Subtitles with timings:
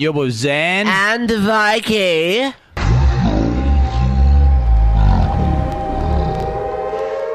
[0.00, 0.86] With Xan.
[0.86, 2.54] And Vikey.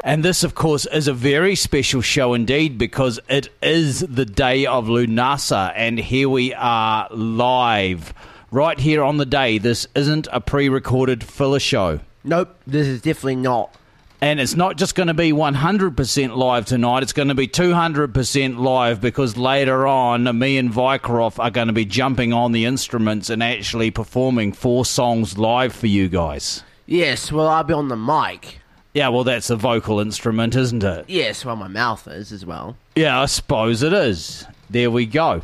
[0.02, 4.66] And this, of course, is a very special show indeed because it is the day
[4.66, 8.12] of Lunasa, and here we are live,
[8.50, 9.58] right here on the day.
[9.58, 12.00] This isn't a pre recorded filler show.
[12.24, 13.72] Nope, this is definitely not.
[14.20, 18.58] And it's not just going to be 100% live tonight, it's going to be 200%
[18.58, 23.28] live because later on, me and Vycroft are going to be jumping on the instruments
[23.28, 26.62] and actually performing four songs live for you guys.
[26.86, 28.60] Yes, well, I'll be on the mic.
[28.94, 31.04] Yeah, well, that's a vocal instrument, isn't it?
[31.08, 32.78] Yes, well, my mouth is as well.
[32.94, 34.46] Yeah, I suppose it is.
[34.70, 35.42] There we go.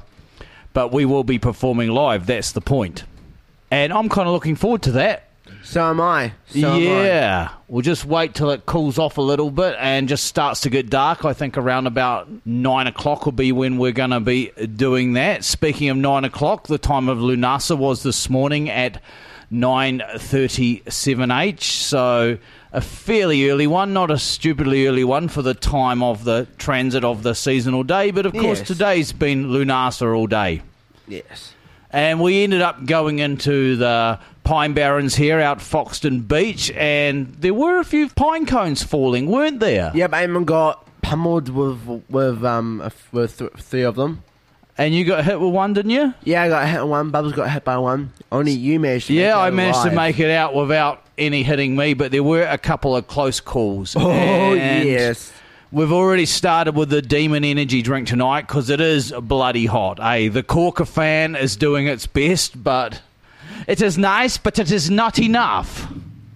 [0.73, 3.05] But we will be performing live, that's the point.
[3.71, 5.29] And I'm kind of looking forward to that.
[5.65, 6.33] So am I.
[6.49, 7.51] So yeah.
[7.69, 10.91] We'll just wait till it cools off a little bit and just starts to get
[10.91, 11.25] dark.
[11.25, 15.45] I think around about nine o'clock will be when we're going to be doing that.
[15.45, 19.01] Speaking of nine o'clock, the time of Lunasa was this morning at
[19.53, 21.63] 9.37h.
[21.63, 22.39] So
[22.73, 27.05] a fairly early one, not a stupidly early one for the time of the transit
[27.05, 28.11] of the seasonal day.
[28.11, 28.69] But of course, Yes.
[28.69, 30.63] today's been Lunasa all day.
[31.07, 31.55] Yes.
[31.93, 37.55] And we ended up going into the Pine Barrens here out Foxton Beach, and there
[37.55, 39.93] were a few pine cones falling, weren't there?
[39.95, 44.23] Yep, Eamon got pummeled with with um with th- three of them.
[44.79, 46.15] And you got hit with one, didn't you?
[46.25, 47.11] Yeah, I got hit with one.
[47.11, 48.11] Bubbles got hit by one.
[48.33, 49.13] Only you managed to.
[49.13, 52.45] make Yeah, I managed to make it out without any hitting me, but there were
[52.45, 53.95] a couple of close calls.
[54.01, 55.31] Oh yes.
[55.73, 59.99] We've already started with the Demon Energy drink tonight because it is bloody hot.
[60.01, 60.29] Eh?
[60.29, 63.01] The Corker fan is doing its best, but
[63.67, 65.91] it is nice, but it is not enough.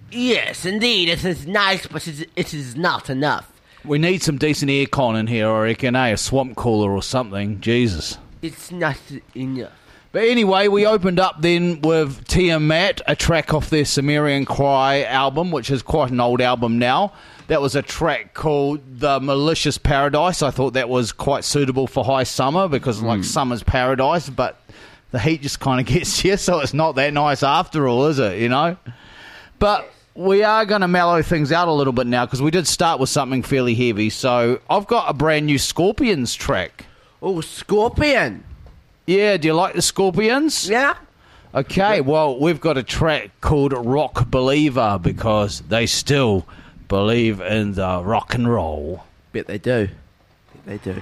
[0.09, 1.09] Yes, indeed.
[1.09, 3.51] It is nice, but it, it is not enough.
[3.85, 6.07] We need some decent aircon in here, I reckon, eh?
[6.07, 7.61] A swamp cooler or something.
[7.61, 8.17] Jesus.
[8.41, 8.97] It's not
[9.35, 9.71] enough.
[10.17, 15.51] But anyway, we opened up then with Tiamat, a track off their Sumerian Cry album,
[15.51, 17.13] which is quite an old album now.
[17.49, 20.41] That was a track called The Malicious Paradise.
[20.41, 23.23] I thought that was quite suitable for high summer because, like, hmm.
[23.25, 24.59] summer's paradise, but
[25.11, 28.17] the heat just kind of gets you, so it's not that nice after all, is
[28.17, 28.39] it?
[28.39, 28.75] You know?
[29.59, 32.65] But we are going to mellow things out a little bit now because we did
[32.65, 34.09] start with something fairly heavy.
[34.09, 36.87] So I've got a brand new Scorpions track.
[37.21, 38.45] Oh, Scorpion.
[39.07, 40.69] Yeah, do you like the Scorpions?
[40.69, 40.95] Yeah.
[41.55, 46.45] Okay, well, we've got a track called Rock Believer because they still
[46.89, 49.05] believe in the rock and roll.
[49.31, 49.87] Bet they do.
[50.65, 51.01] Bet they do.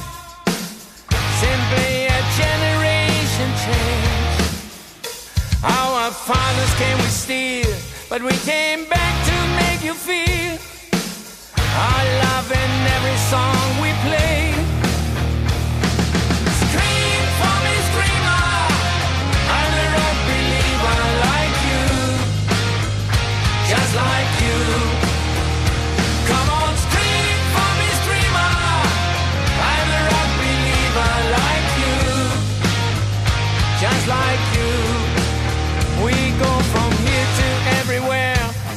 [1.41, 4.41] Simply a generation change.
[5.63, 7.73] Our fathers came with steel,
[8.09, 10.59] but we came back to make you feel
[11.57, 14.50] our love in every song we play.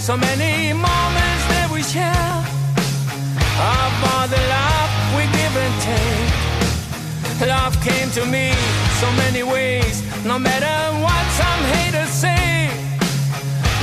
[0.04, 2.36] So many moments that we share.
[3.56, 7.48] Of all the love we give and take.
[7.48, 8.52] Love came to me
[9.00, 10.04] so many ways.
[10.26, 12.68] No matter what some haters say,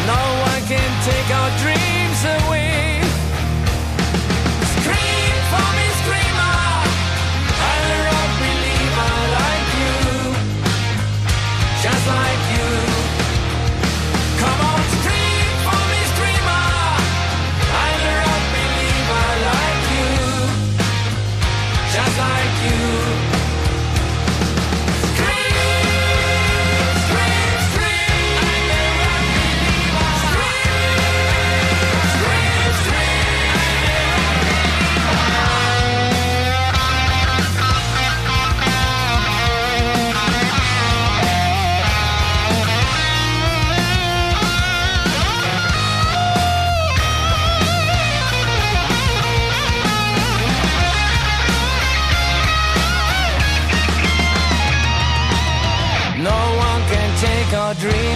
[0.05, 2.00] no one can take our dreams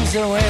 [0.06, 0.42] dreams away.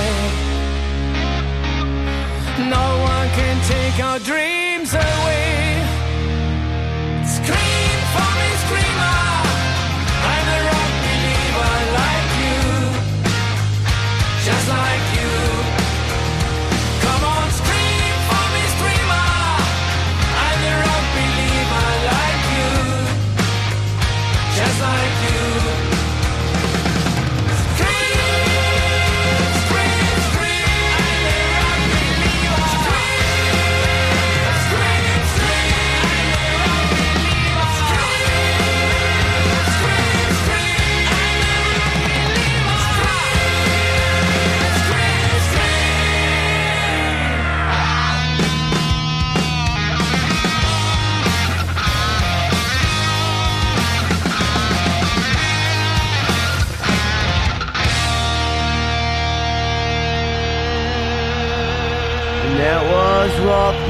[2.69, 5.83] No one can take our dreams away.
[7.25, 8.54] Scream for me,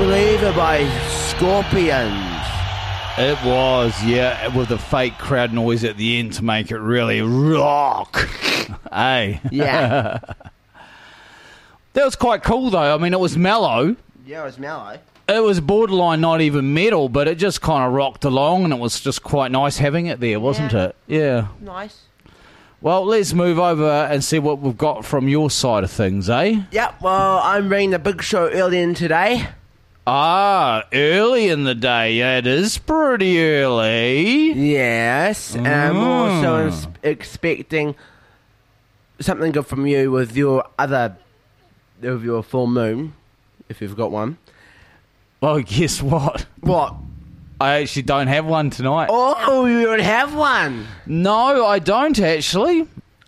[0.07, 2.43] Rock by Scorpions.
[3.17, 7.21] It was, yeah, with the fake crowd noise at the end to make it really
[7.21, 8.15] rock.
[8.93, 9.41] hey.
[9.51, 10.19] Yeah.
[11.93, 12.93] That was quite cool, though.
[12.93, 13.95] I mean, it was mellow.
[14.27, 14.99] yeah, it was mellow.
[15.29, 18.79] It was borderline not even metal, but it just kind of rocked along, and it
[18.79, 20.83] was just quite nice having it there, wasn't Yeah.
[20.87, 20.95] it?
[21.07, 21.47] Yeah.
[21.61, 22.01] Nice.
[22.81, 26.63] Well, let's move over and see what we've got from your side of things, eh?
[26.71, 29.47] Yep, well, I'm bringing the big show early in today.
[30.07, 32.13] Ah, early in the day.
[32.13, 34.53] Yeah, it is pretty early.
[34.53, 36.65] Yes, and I'm also Mm.
[36.67, 37.95] ins- expecting
[39.19, 41.15] something good from you with your other,
[42.01, 43.13] with your full moon,
[43.67, 44.37] if you've got one.
[45.41, 46.45] Well, guess what?
[46.59, 46.93] What?
[47.59, 49.07] I actually don't have one tonight.
[49.11, 50.85] Oh, you don't have one.
[51.07, 52.87] No, I don't actually.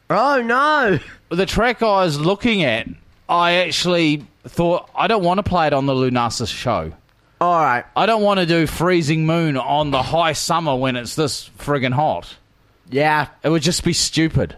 [0.10, 1.00] Oh no.
[1.30, 2.88] The track I was looking at,
[3.28, 6.94] I actually thought I don't want to play it on the Lunasa show.
[7.40, 7.86] All right.
[7.96, 11.94] I don't want to do Freezing Moon on the high summer when it's this friggin'
[11.94, 12.36] hot.
[12.90, 13.28] Yeah.
[13.44, 14.56] It would just be stupid.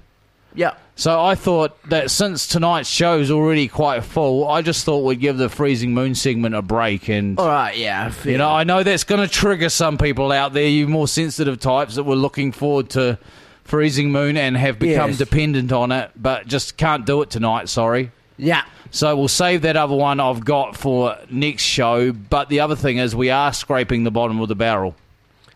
[0.56, 0.76] Yeah.
[0.96, 5.38] So I thought that since tonight's show's already quite full, I just thought we'd give
[5.38, 7.10] the Freezing Moon segment a break.
[7.10, 7.78] And, All right.
[7.78, 8.12] Yeah.
[8.24, 11.60] you know, I know that's going to trigger some people out there, you more sensitive
[11.60, 13.18] types that were looking forward to
[13.66, 15.18] Freezing Moon and have become Yes.
[15.20, 18.12] dependent on it, but just can't do it tonight, sorry.
[18.38, 18.64] Yeah.
[18.92, 22.12] So we'll save that other one I've got for next show.
[22.12, 24.96] But the other thing is, we are scraping the bottom of the barrel.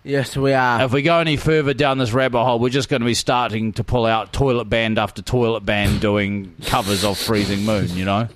[0.04, 0.84] Yes, we are.
[0.84, 3.72] If we go any further down this rabbit hole, we're just going to be starting
[3.74, 8.28] to pull out toilet band after toilet band doing covers of Freezing Moon, you know?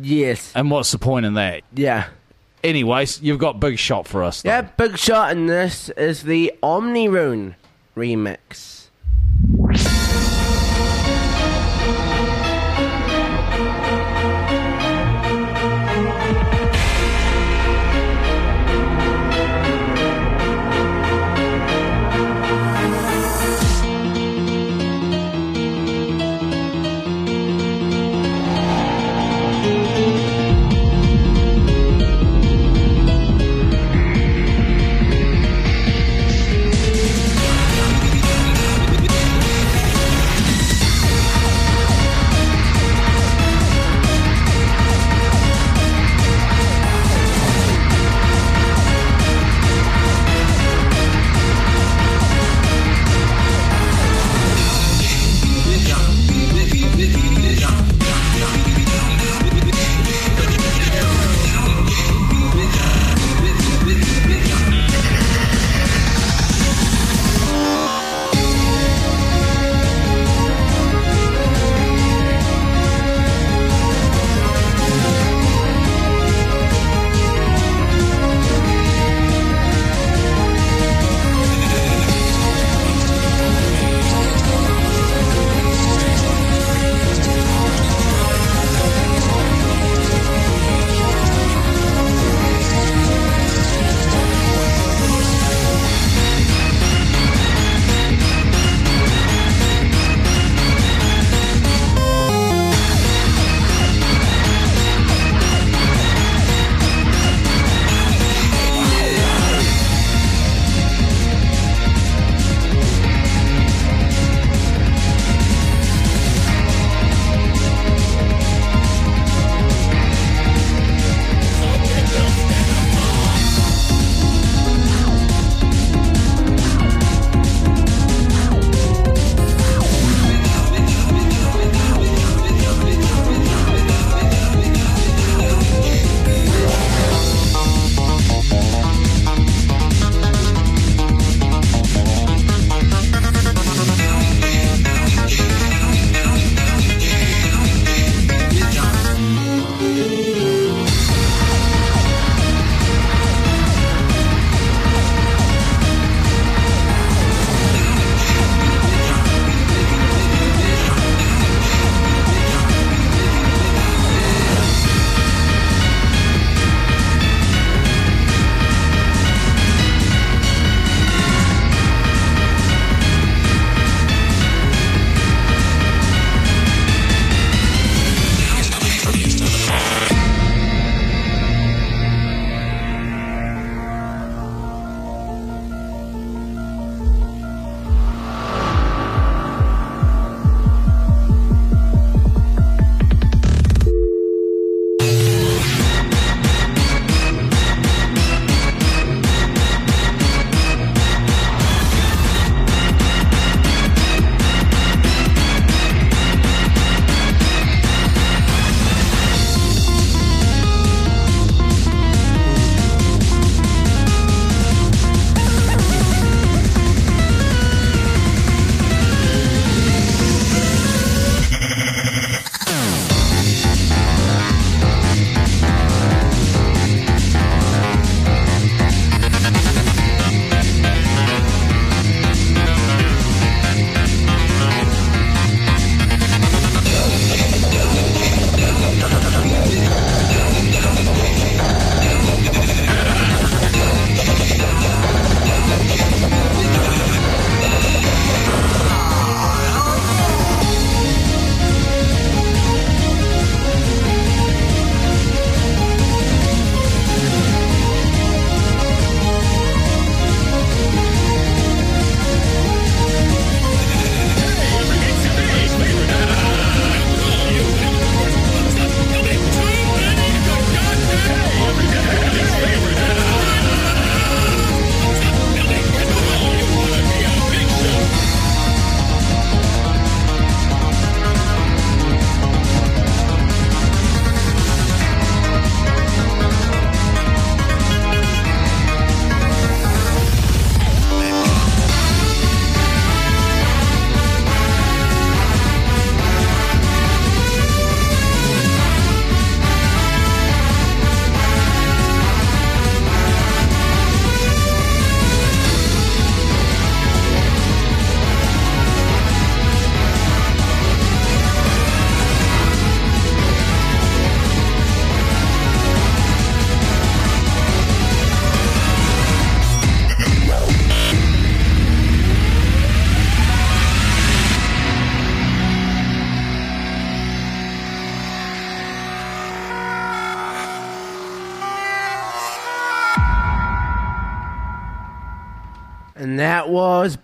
[0.00, 0.52] Yes.
[0.54, 1.62] And what's the point in that?
[1.74, 2.08] Yeah.
[2.64, 4.42] Anyways, you've got big shot for us.
[4.42, 4.50] Though.
[4.50, 4.62] Yeah.
[4.62, 7.54] Big shot in this is the Omni Rune
[7.96, 8.75] remix.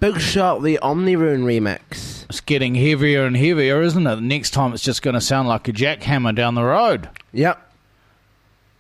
[0.03, 2.25] Big Shot, the Omni Rune remix.
[2.29, 4.21] It's getting heavier and heavier, isn't it?
[4.21, 7.09] Next time it's just going to sound like a jackhammer down the road.
[7.33, 7.71] Yep.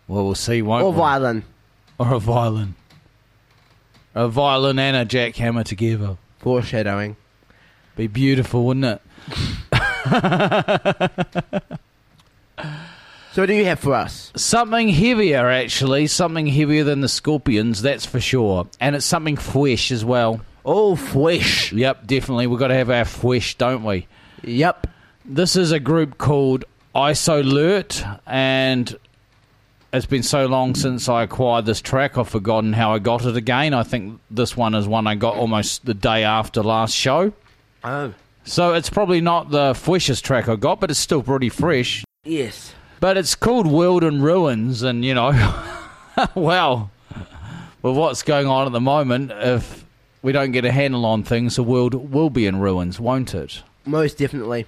[0.08, 0.98] Well, we'll see, won't Or we?
[0.98, 1.44] violin.
[1.96, 2.74] Or a violin.
[4.16, 6.16] A violin and a jackhammer together.
[6.40, 7.14] Foreshadowing.
[7.94, 9.00] Be beautiful, wouldn't
[9.70, 9.72] it?
[13.32, 14.30] So what do you have for us?
[14.36, 16.06] Something heavier, actually.
[16.06, 18.66] Something heavier than the Scorpions, that's for sure.
[18.78, 20.42] And it's something fresh as well.
[20.64, 21.72] Oh, Fwish.
[21.72, 22.46] Yep, definitely.
[22.46, 24.06] We've got to have our fresh, don't we?
[24.42, 24.86] Yep.
[25.24, 28.96] This is a group called Isolert, and
[29.92, 33.36] it's been so long since I acquired this track, I've forgotten how I got it
[33.36, 33.74] again.
[33.74, 37.32] I think this one is one I got almost the day after last show.
[37.84, 38.14] Oh.
[38.44, 42.04] So it's probably not the freshest track I got, but it's still pretty fresh.
[42.24, 42.74] Yes.
[43.00, 45.32] But it's called World in Ruins, and you know,
[46.34, 46.90] well,
[47.82, 49.81] with what's going on at the moment, if
[50.22, 53.62] we don't get a handle on things, the world will be in ruins, won't it?
[53.84, 54.66] Most definitely.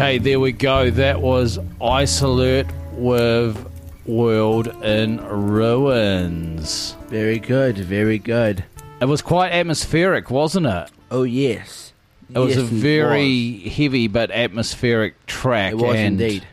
[0.00, 0.88] Okay, there we go.
[0.88, 3.70] That was Isolate with
[4.06, 6.96] World in Ruins.
[7.08, 8.64] Very good, very good.
[9.02, 10.90] It was quite atmospheric, wasn't it?
[11.10, 11.92] Oh yes,
[12.34, 15.72] It was Yes, a very heavy but atmospheric track.
[15.72, 16.46] It was, indeed.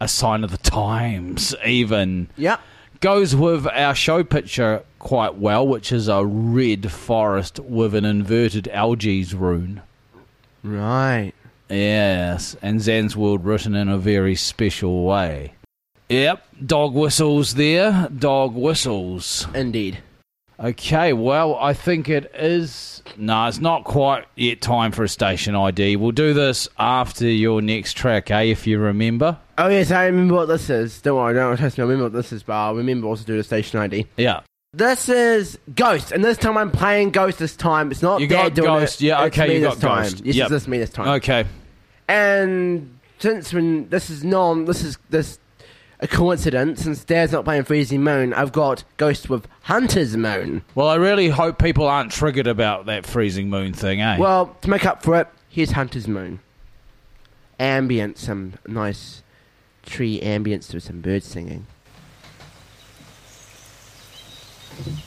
[0.00, 2.28] A sign of the times, even.
[2.36, 2.60] Yep.
[3.00, 8.68] Goes with our show picture quite well, which is a red forest with an inverted
[8.72, 9.82] Algiz rune.
[10.62, 11.32] Right.
[11.68, 15.54] Yes, and Xan's World written in a very special way.
[16.08, 18.08] Yep, dog whistles there.
[18.16, 19.48] Dog whistles.
[19.54, 19.98] Indeed.
[20.58, 23.02] Okay, well, I think it is.
[23.18, 25.96] No, it's not quite yet time for a station ID.
[25.96, 28.42] We'll do this after your next track, eh?
[28.42, 29.38] If you remember.
[29.58, 31.02] Oh yes, I remember what this is.
[31.02, 31.82] Don't worry, don't trust me.
[31.82, 34.06] I remember what this is, but I'll remember also to do the station ID.
[34.16, 34.40] Yeah.
[34.72, 37.38] This is Ghost, and this time I'm playing Ghost.
[37.38, 39.60] This time it's not You Dad got doing Ghost, it, yeah, it's okay, me you
[39.60, 40.02] this got time.
[40.02, 40.44] Ghost, Yes, yep.
[40.46, 41.08] it's this me this time.
[41.08, 41.44] Okay.
[42.08, 45.38] And since when this is non, this is this
[46.00, 46.82] a coincidence.
[46.82, 50.62] Since Dad's not playing Freezing Moon, I've got Ghost with Hunter's Moon.
[50.74, 54.18] Well, I really hope people aren't triggered about that freezing moon thing, eh?
[54.18, 56.40] Well, to make up for it, here's Hunter's Moon.
[57.58, 59.22] Ambient, some nice
[59.86, 61.66] tree ambience with some birds singing.
[64.76, 65.06] thank you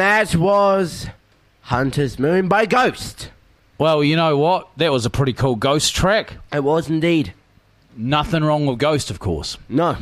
[0.00, 1.06] that was
[1.62, 3.30] Hunter's Moon by Ghost.
[3.78, 4.68] well, you know what?
[4.76, 6.34] That was a pretty cool ghost track.
[6.52, 7.32] It was indeed.
[7.96, 9.58] Nothing wrong with Ghost, of course.
[9.68, 9.96] No.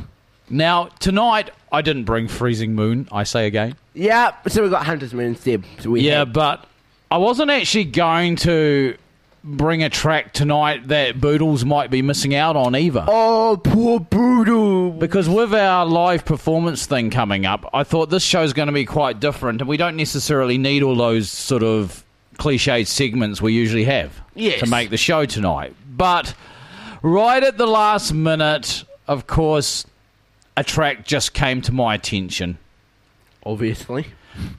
[0.51, 3.77] Now, tonight, I didn't bring Freezing Moon, I say again.
[3.95, 5.65] Yeah, so we got Hunter's Moon instead.
[5.81, 6.65] So Yeah, had- but
[7.11, 8.97] I wasn't actually going to
[9.57, 13.05] bring a track tonight that Boodles might be missing out on either.
[13.09, 14.91] Oh, poor Boodle.
[14.91, 18.85] Because with our live performance thing coming up, I thought this show's going to be
[18.85, 22.05] quite different, and we don't necessarily need all those sort of
[22.39, 24.61] cliched segments we usually have Yes.
[24.61, 25.75] to make the show tonight.
[25.97, 26.35] But
[27.03, 29.85] right at the last minute, of course,
[30.57, 32.59] a track just came to my attention.
[33.45, 34.07] Obviously.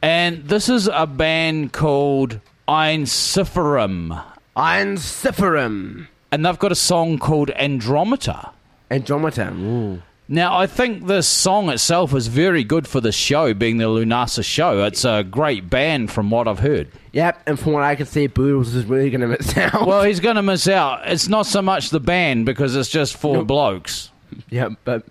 [0.01, 4.21] And this is a band called Ensiferum.
[4.55, 6.07] Ensiferum.
[6.31, 8.51] And they've got a song called Andromeda.
[8.91, 9.51] Andromeda.
[9.53, 10.01] Ooh.
[10.31, 14.43] Now, I think this song itself is very good for the show, being the Lunasa
[14.45, 14.83] show.
[14.85, 16.87] It's a great band from what I've heard.
[17.13, 19.87] Yep, and from what I can see, Boodles is really going to miss out.
[19.87, 21.01] Well, he's going to miss out.
[21.09, 23.47] It's not so much the band because it's just four Nope.
[23.47, 24.11] blokes,
[24.51, 25.03] yep, but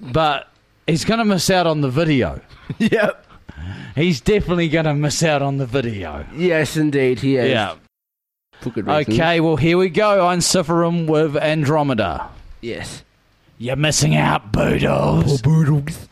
[0.00, 0.46] but
[0.86, 2.40] he's going to miss out on the video.
[2.78, 3.26] yep.
[3.96, 6.24] He's definitely going to miss out on the video.
[6.36, 7.50] Yes, indeed, he is.
[7.50, 7.74] Yeah.
[8.66, 9.14] For good reason.
[9.14, 10.26] Okay, well, here we go.
[10.26, 12.28] I'm Ensiferum with Andromeda.
[12.60, 13.04] Yes.
[13.58, 15.40] You're missing out, Boodles.
[15.40, 16.08] Boodles.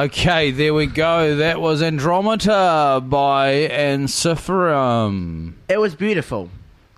[0.00, 1.36] Okay, there we go.
[1.36, 5.52] That was Andromeda by Ensiferum.
[5.68, 6.48] It was beautiful.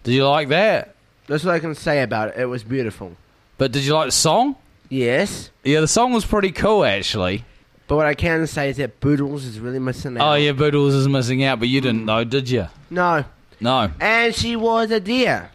[0.05, 0.95] Did you like that?
[1.27, 2.37] That's what I can say about it.
[2.37, 3.17] It was beautiful.
[3.59, 4.55] But did you like the song?
[4.89, 5.51] Yes.
[5.65, 7.45] Yeah, the song was pretty cool actually.
[7.89, 10.33] But what I can say is that Boodles is really missing oh, out.
[10.33, 12.69] Oh yeah, Boodles is missing out, but you didn't know, did you?
[12.89, 13.25] No.
[13.59, 13.91] No.
[13.99, 15.51] And she was a deer.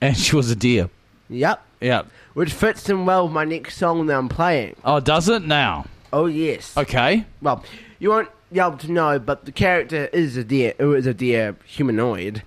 [0.00, 0.88] And she was a deer.
[1.28, 1.62] Yep.
[1.82, 2.06] Yep.
[2.32, 4.76] Which fits in well with my next song that I'm playing.
[4.86, 5.84] Oh, does it now?
[6.12, 6.76] Oh, yes.
[6.76, 7.24] Okay.
[7.42, 7.64] Well,
[7.98, 10.74] you won't be able to know, but the character is a deer.
[10.78, 12.42] It was a deer humanoid.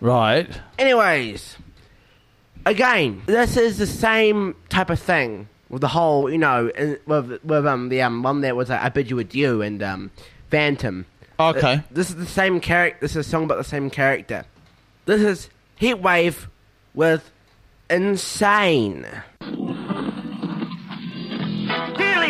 [0.00, 0.48] Right.
[0.78, 1.56] Anyways,
[2.64, 7.42] again, this is the same type of thing with the whole, you know, in, with,
[7.44, 10.10] with um the um one that was uh, I bid you adieu and um
[10.50, 11.06] Phantom.
[11.38, 11.74] Okay.
[11.74, 12.98] Uh, this is the same character.
[13.00, 14.44] This is a song about the same character.
[15.06, 15.50] This is
[15.80, 16.46] Heatwave
[16.94, 17.30] with
[17.90, 19.06] Insane.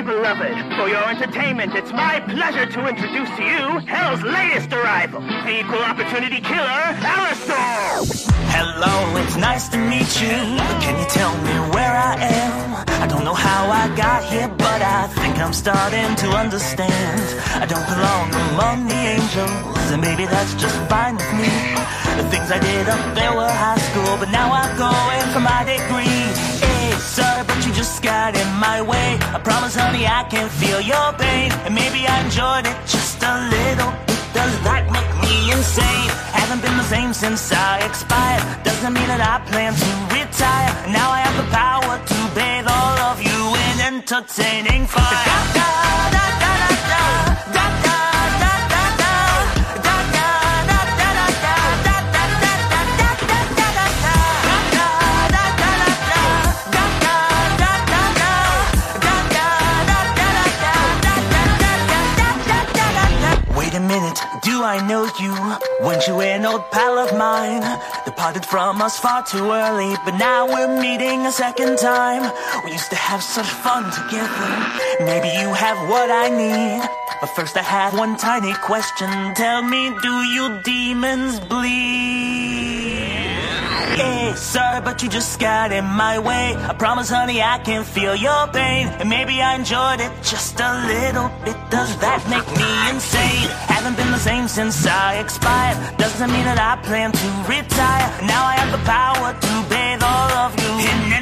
[0.06, 5.58] Beloved, for your entertainment, it's my pleasure to introduce to you Hell's latest arrival, the
[5.58, 8.30] equal opportunity killer, Alastor!
[8.54, 10.38] Hello, it's nice to meet you.
[10.78, 12.84] Can you tell me where I am?
[13.02, 17.20] I don't know how I got here, but I think I'm starting to understand.
[17.60, 21.50] I don't belong among the angels, and maybe that's just fine with me.
[22.14, 25.64] The things I did up there were high school, but now I'm going for my
[25.66, 26.25] degree.
[26.98, 29.18] Sorry, but you just got in my way.
[29.34, 33.34] I promise, honey, I can feel your pain, and maybe I enjoyed it just a
[33.48, 34.20] little bit.
[34.32, 36.10] Does that make me insane?
[36.32, 38.44] Haven't been the same since I expired.
[38.64, 40.72] Doesn't mean that I plan to retire.
[40.92, 45.75] Now I have the power to bathe all of you in entertaining fire.
[64.46, 65.34] Do I know you?
[65.84, 67.62] Weren't you an old pal of mine?
[68.04, 72.22] Departed from us far too early, but now we're meeting a second time.
[72.64, 74.50] We used to have such fun together.
[75.00, 76.80] Maybe you have what I need.
[77.20, 79.10] But first I have one tiny question.
[79.34, 83.35] Tell me, do you demons bleed?
[83.96, 86.54] Hey, sorry, but you just got in my way.
[86.54, 88.88] I promise, honey, I can feel your pain.
[89.00, 91.56] And maybe I enjoyed it just a little bit.
[91.70, 93.48] Does that make me insane?
[93.72, 95.78] Haven't been the same since I expired.
[95.96, 98.08] Doesn't mean that I plan to retire.
[98.26, 101.15] Now I have the power to bathe all of you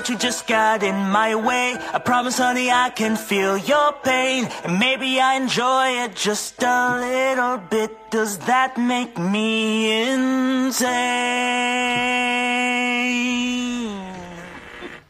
[0.00, 1.76] but you just got in my way.
[1.92, 4.46] I promise, honey, I can feel your pain.
[4.64, 8.10] And maybe I enjoy it just a little bit.
[8.10, 10.88] Does that make me insane?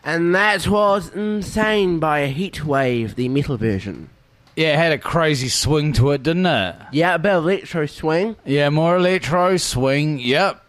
[0.02, 4.10] And that was Insane by a Heatwave, the metal version.
[4.56, 6.74] Yeah, it had a crazy swing to it, didn't it?
[6.90, 8.34] Yeah, a bit of electro swing.
[8.44, 10.18] Yeah, more electro swing.
[10.18, 10.60] Yep,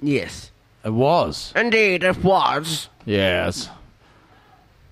[0.00, 0.52] Yes.
[0.84, 1.52] It was.
[1.56, 2.88] Indeed, it was.
[3.06, 3.70] Yes.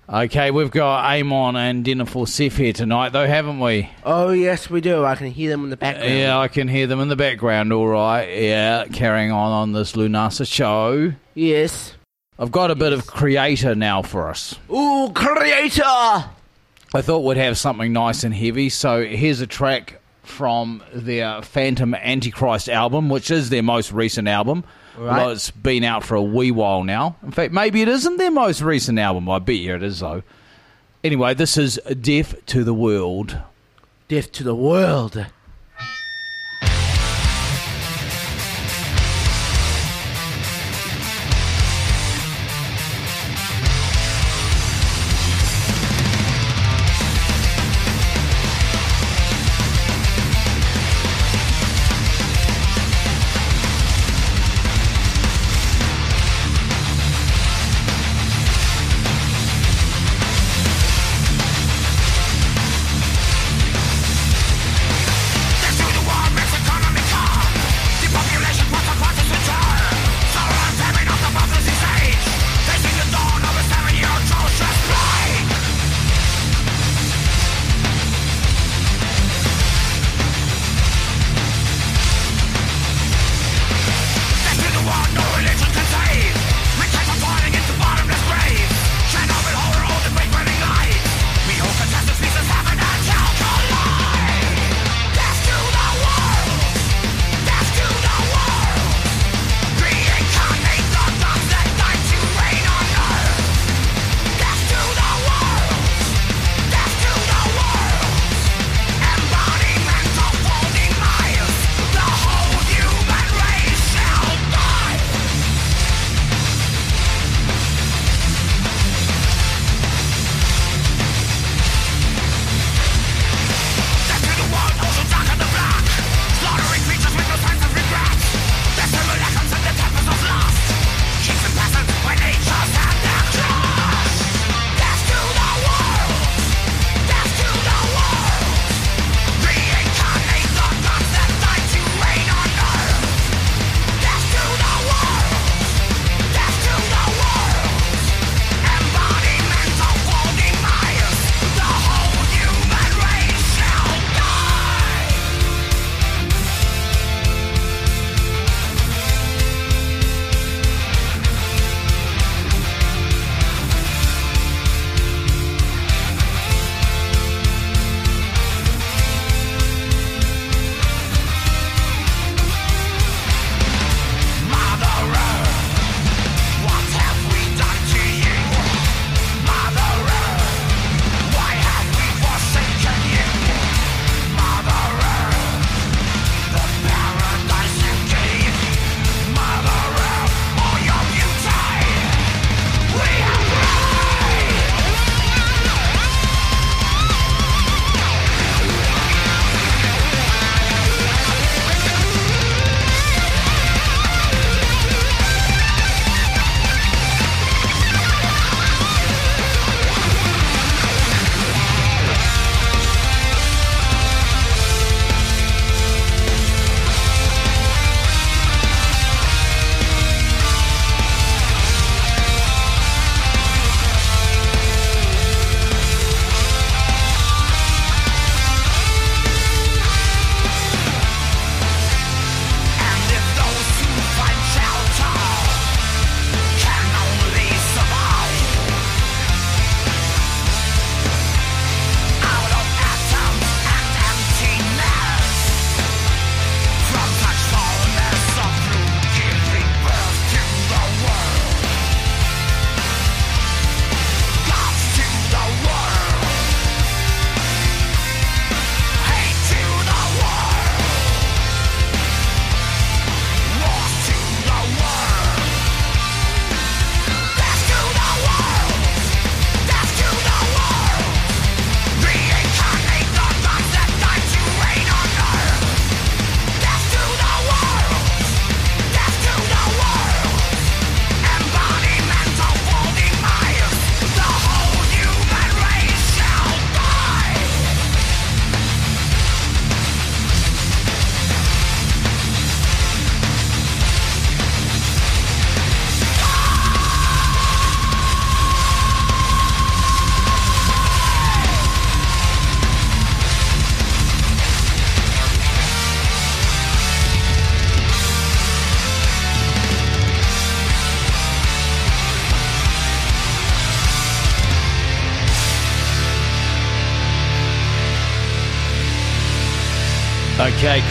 [0.09, 3.89] Okay, we've got Amon and Dinner for Seth here tonight, though, haven't we?
[4.03, 5.05] Oh, yes, we do.
[5.05, 6.13] I can hear them in the background.
[6.13, 8.25] Yeah, I can hear them in the background, all right.
[8.25, 11.13] Yeah, carrying on on this Lunasa show.
[11.35, 11.93] Yes.
[12.37, 14.55] I've got a bit of Kreator now for us.
[14.69, 16.29] Ooh, Kreator!
[16.95, 21.95] I thought we'd have something nice and heavy, so here's a track from their Phantom
[21.95, 24.63] Antichrist album, which is their most recent album.
[24.97, 25.19] Right.
[25.19, 27.15] Although it's been out for a wee while now.
[27.23, 29.29] In fact, maybe it isn't their most recent album.
[29.29, 30.23] I bet you it is, though.
[31.03, 33.39] Anyway, this is Deaf to the World.
[34.07, 35.25] Death to the world.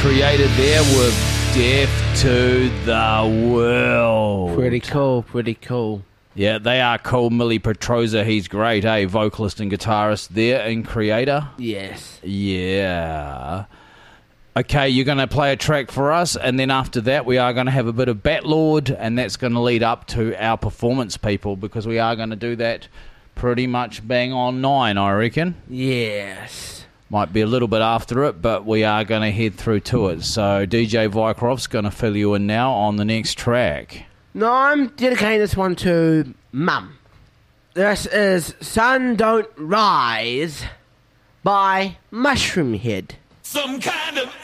[0.03, 1.13] Created there were
[1.55, 4.59] Deaf to the World.
[4.59, 6.03] Pretty cool, pretty cool.
[6.35, 7.31] Yeah, they are cool.
[7.31, 9.07] Mille Petrozza, he's great, eh?
[9.07, 11.51] Vocalist and guitarist there and Kreator.
[11.57, 12.19] Yes.
[12.25, 13.67] Yeah.
[14.57, 17.53] Okay, you're going to play a track for us, and then after that, we are
[17.53, 20.59] going to have a bit of Batlord, and that's going to lead up to our
[20.59, 22.89] performance people because we are going to do that
[23.37, 25.55] pretty much bang on nine, I reckon.
[25.71, 26.82] Yes.
[27.13, 30.09] Might be a little bit after it, but we are going to head through to
[30.09, 30.23] it.
[30.23, 34.07] So DJ Vycroft's going to fill you in now on the next track.
[34.33, 36.97] No, I'm dedicating this one to Mum.
[37.75, 40.65] This is Sun Don't Rise
[41.43, 43.11] by Mushroomhead.
[43.43, 44.35] Some kind of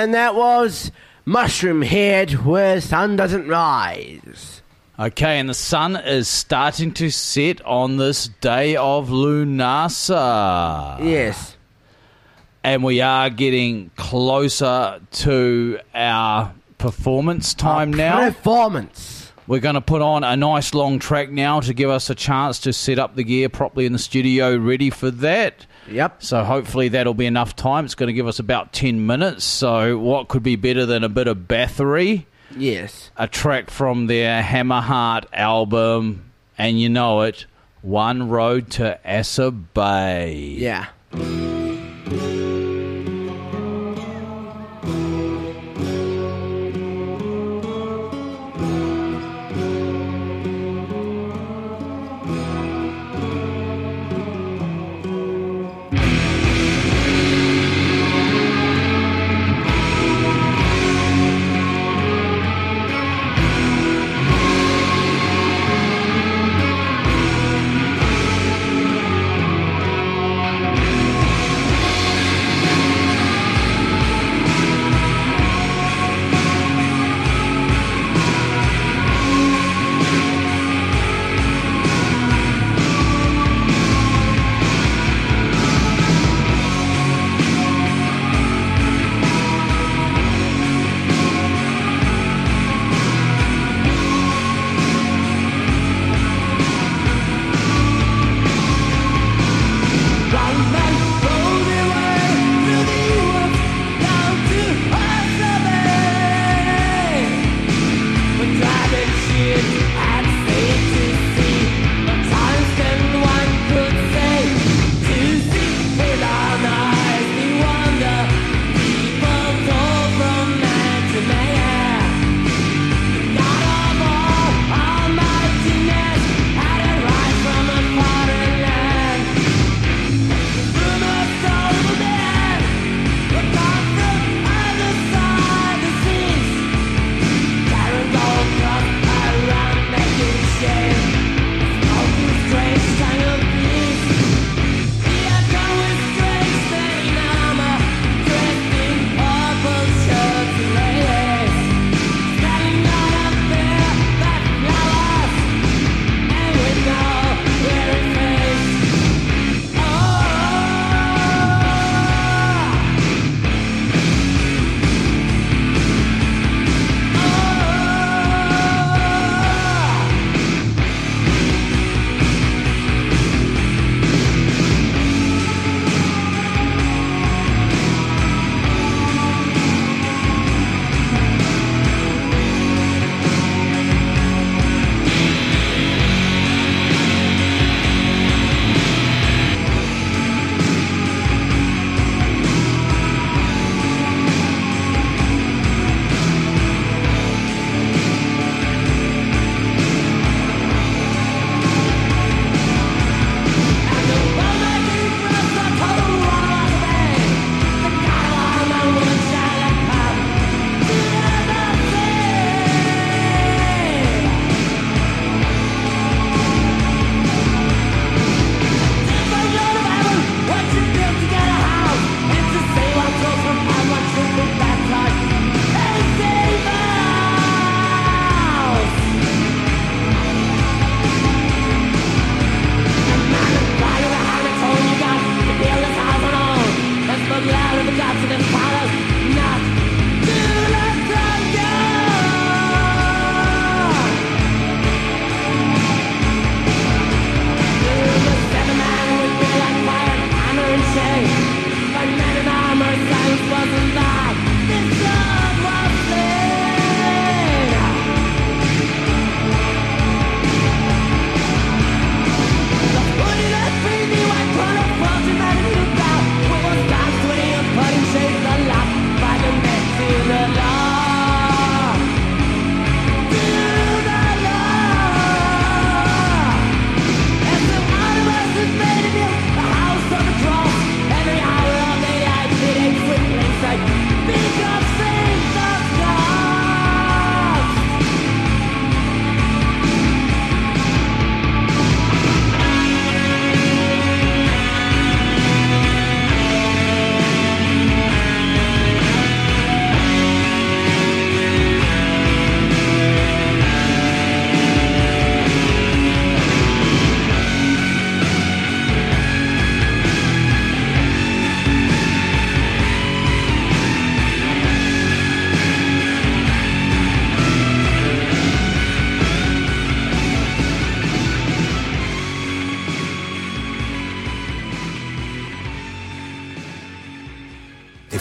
[0.00, 0.90] And that was
[1.26, 4.62] Mushroomhead where Sun Doesn't Rise.
[4.98, 11.04] Okay, and the sun is starting to set on this day of Lunasa.
[11.04, 11.54] Yes.
[12.64, 18.24] And we are getting closer to our performance time now.
[18.30, 19.32] Performance.
[19.46, 22.58] We're going to put on a nice long track now to give us a chance
[22.60, 25.66] to set up the gear properly in the studio, ready for that.
[25.90, 26.22] Yep.
[26.22, 27.84] So hopefully that'll be enough time.
[27.84, 29.44] It's going to give us about 10 minutes.
[29.44, 32.26] So what could be better than a bit of Bathory?
[32.56, 33.10] Yes.
[33.16, 37.46] A track from their Hammerheart album, and you know it,
[37.82, 40.56] One Rode to Asa Bay.
[40.58, 40.86] Yeah.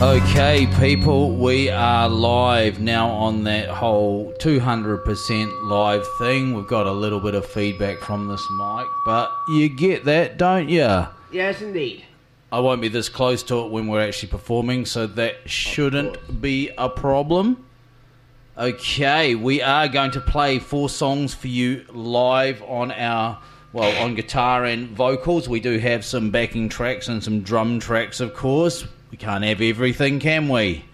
[0.00, 6.52] Okay, people, we are live now on that whole 200% live thing.
[6.52, 10.68] We've got a little bit of feedback from this mic, but you get that, don't
[10.68, 11.06] you?
[11.30, 12.04] Yes, indeed.
[12.50, 16.70] I won't be this close to it when we're actually performing, so that shouldn't be
[16.76, 17.64] a problem.
[18.58, 23.40] Okay, we are going to play four songs for you live on our
[23.72, 25.48] well on guitar and vocals.
[25.48, 28.86] We do have some backing tracks and some drum tracks, of course.
[29.14, 30.86] We can't have everything, can we?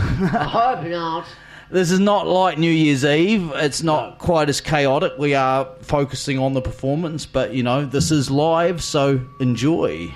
[0.77, 1.27] hope not.
[1.71, 3.51] this is not like New Year's Eve.
[3.55, 5.15] It's not quite as chaotic.
[5.19, 10.15] We are focusing on the performance, but you know this is live, so enjoy.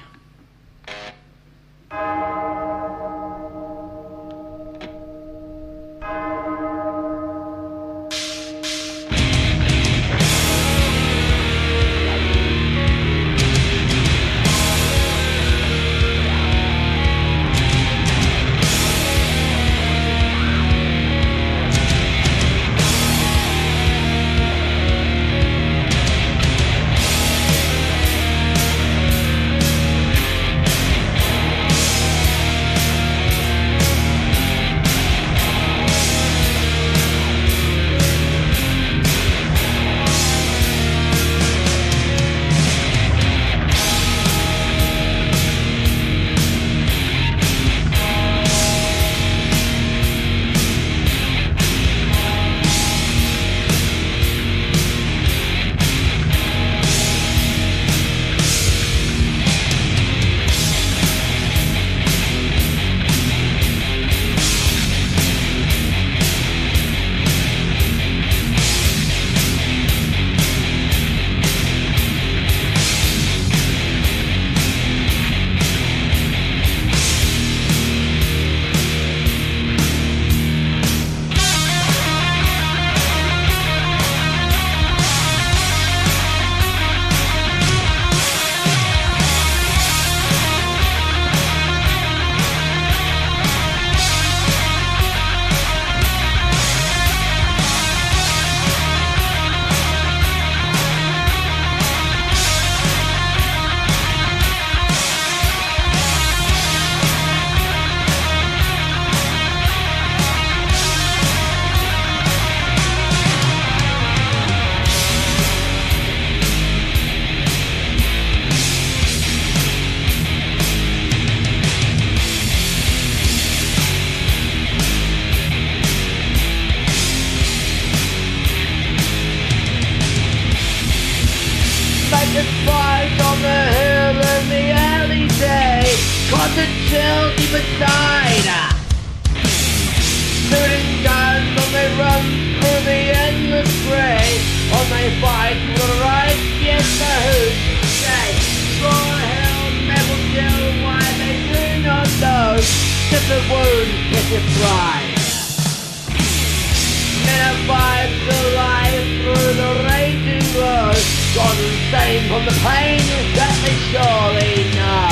[162.29, 163.01] From the pain
[163.37, 165.09] that they surely know.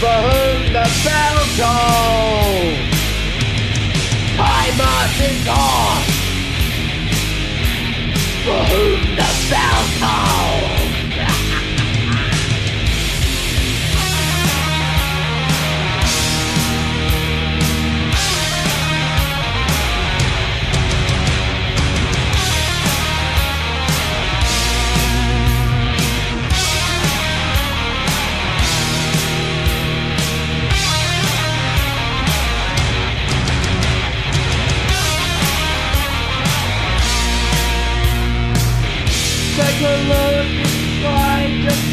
[0.00, 2.96] For whom the bell tolls
[4.36, 6.02] High march is on.
[8.44, 9.16] For whom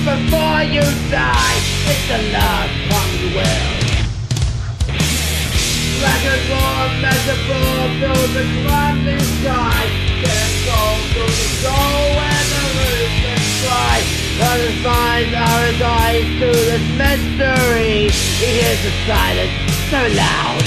[0.04, 1.58] before you die.
[1.88, 2.76] It's the last
[3.20, 3.72] you will.
[6.04, 9.84] Like a raw metaphor through the crumbling sky.
[10.22, 13.14] Get soul through the soul where the roof
[13.64, 13.98] dry.
[14.40, 15.68] Let us find our
[16.04, 18.12] eyes to this mystery.
[18.42, 19.56] He hears the silence
[19.90, 20.66] so loud.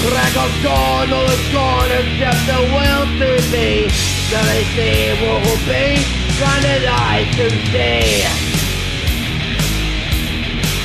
[0.00, 4.13] Crack of dawn, all is gone except the will to be.
[4.30, 6.02] So they see will be,
[6.38, 8.24] blinded eyes to see.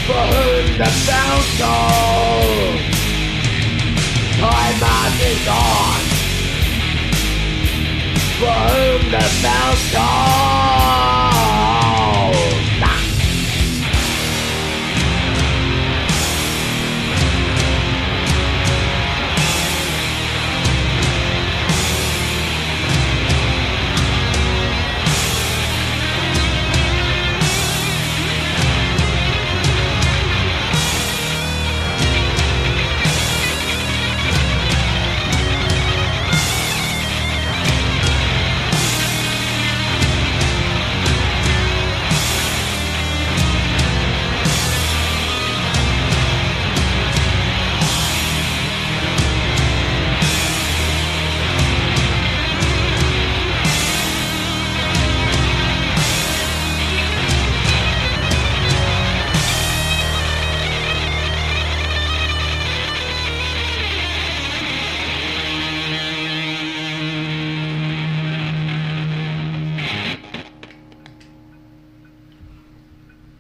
[0.06, 2.82] For whom the bell tolls,
[4.38, 6.00] time marches on.
[8.40, 10.59] For whom the bell tolls.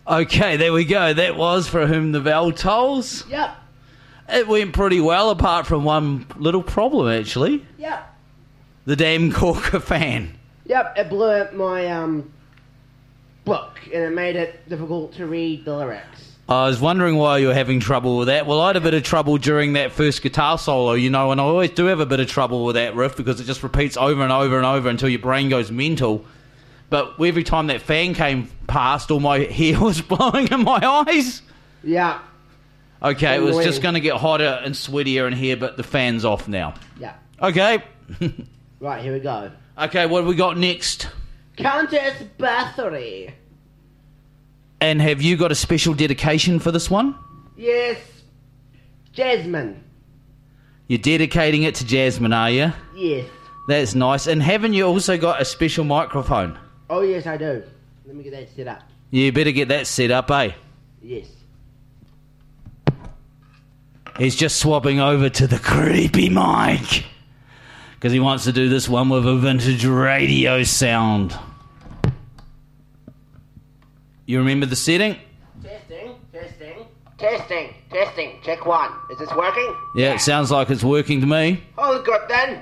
[0.09, 1.13] Okay, there we go.
[1.13, 3.25] That was for whom the bell tolls.
[3.29, 3.55] Yep,
[4.29, 7.63] It went pretty well, apart from one little problem, actually.
[7.77, 8.11] yep,
[8.85, 10.33] The damn Corker fan.
[10.65, 10.93] yep.
[10.97, 12.31] It blew up my um
[13.45, 16.25] book and it made it difficult to read the lyrics.
[16.47, 18.47] I was wondering why you were having trouble with that.
[18.47, 21.39] Well, I had a bit of trouble during that first guitar solo, you know, and
[21.39, 23.95] I always do have a bit of trouble with that riff because it just repeats
[23.97, 26.25] over and over and over until your brain goes mental.
[26.89, 31.41] But every time that fan came past, all my hair was blowing in my eyes.
[31.83, 32.19] Yeah,
[33.01, 36.25] Okay, it was just going to get hotter and sweatier in here, but the fan's
[36.25, 36.73] off now.
[36.99, 37.13] yeah.
[37.41, 37.83] Okay.
[38.81, 39.51] Right, here we go.
[39.77, 41.09] okay, what have we got next?
[41.57, 43.33] Countess Bathory.
[44.79, 47.13] And have you got a special dedication for this one?
[47.57, 47.97] Yes.
[49.11, 49.83] Jasmine.
[50.87, 52.71] You're dedicating it to Jasmine, are you?
[52.95, 53.27] Yes.
[53.67, 54.27] That's nice.
[54.27, 56.57] And haven't you also got a special microphone?
[56.89, 57.63] Oh, yes, I do.
[58.05, 58.83] Let me get that set up.
[59.11, 60.51] You better get that set up, eh?
[61.01, 61.27] Yes.
[64.17, 67.05] He's just swapping over to the creepy mic.
[67.95, 71.37] Because he wants to do this one with a vintage radio sound.
[74.25, 75.17] You remember the setting?
[75.63, 76.85] Testing, testing.
[77.17, 78.39] Testing, testing.
[78.43, 78.91] Check one.
[79.11, 79.75] Is this working?
[79.95, 81.63] Yeah, it sounds like it's working to me.
[81.77, 82.61] All good then.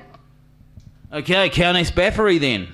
[1.13, 2.73] Okay, Countess Baffery then.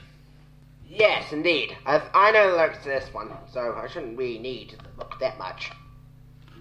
[0.93, 1.75] Yes, indeed.
[1.87, 5.19] I've, I know the lyrics to this one, so I shouldn't really need to look
[5.19, 5.71] that much.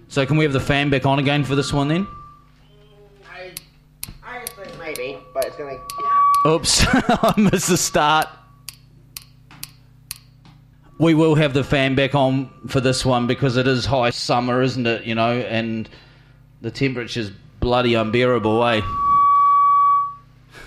[0.07, 2.07] So can we have the fan back on again for this one then?
[3.31, 3.51] I,
[4.23, 5.77] I think maybe, but it's gonna.
[6.47, 8.27] Oops, I missed the start.
[10.97, 14.61] We will have the fan back on for this one because it is high summer,
[14.63, 15.03] isn't it?
[15.03, 15.87] You know, and
[16.61, 18.81] the temperature's bloody unbearable, eh?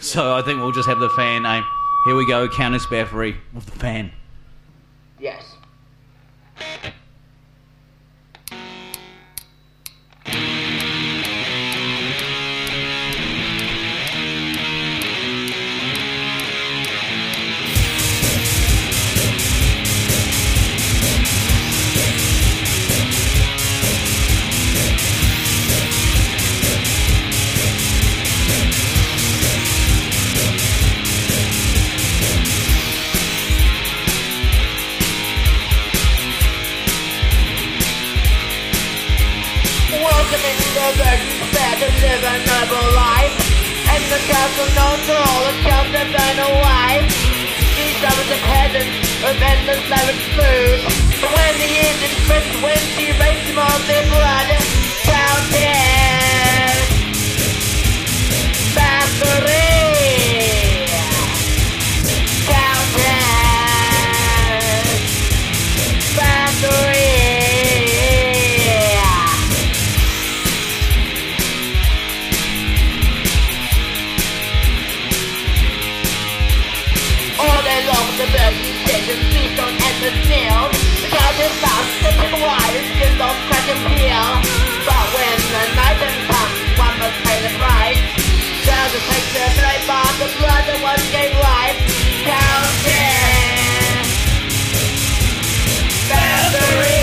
[0.01, 1.62] So I think we'll just have the fan, eh?
[2.07, 4.13] Here we go, Countess Baffery with the fan.
[5.19, 5.56] Yes.
[40.87, 43.34] Into the to live a noble life.
[43.91, 47.09] And the castle known to all the counts have been away.
[47.74, 48.87] She summons a peasant
[49.18, 50.78] with endless lavish food.
[51.20, 54.47] But when the end is spent, when she rapes them of their blood,
[55.03, 55.95] Countess
[80.01, 80.12] the
[81.01, 81.09] the
[83.49, 84.28] crack and peel.
[84.84, 85.64] But when the
[86.76, 88.01] one must pay the price.
[88.92, 89.01] The
[90.20, 91.78] the blood that once gave life.
[92.28, 94.05] Counting.
[96.11, 96.95] Battery.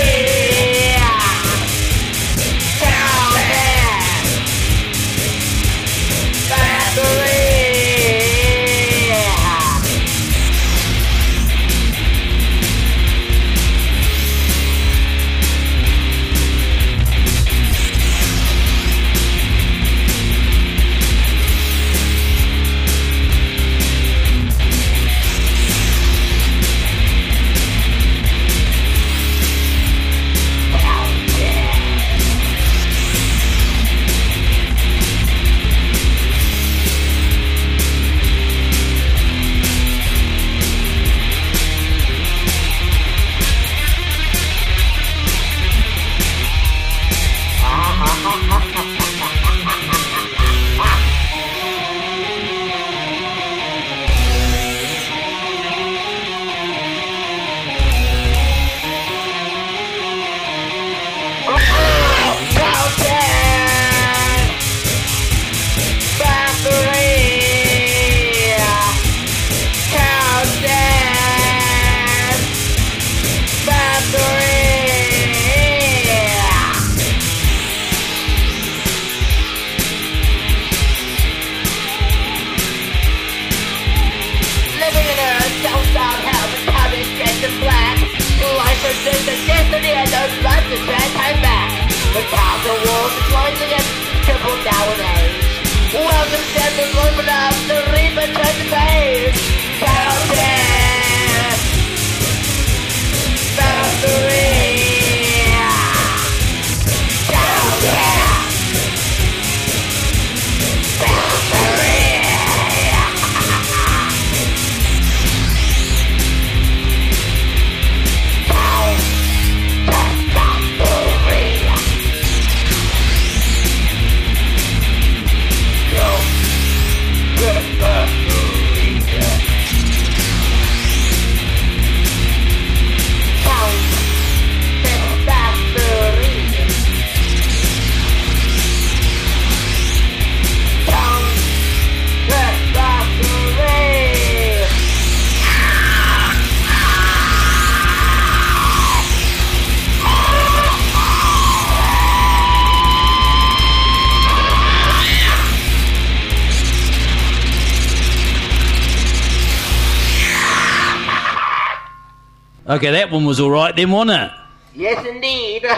[162.84, 164.32] Okay, that one was all right then, wasn't it?
[164.76, 165.66] Yes, indeed.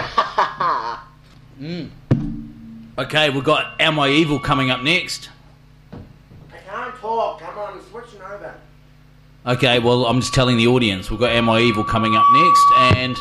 [1.60, 1.86] Hmm.
[2.98, 5.30] Okay, we've got Am I Evil coming up next.
[5.94, 7.40] I can't talk.
[7.40, 8.54] Come on, switching over.
[9.46, 12.66] Okay, well, I'm just telling the audience we've got Am I Evil coming up next,
[12.98, 13.16] and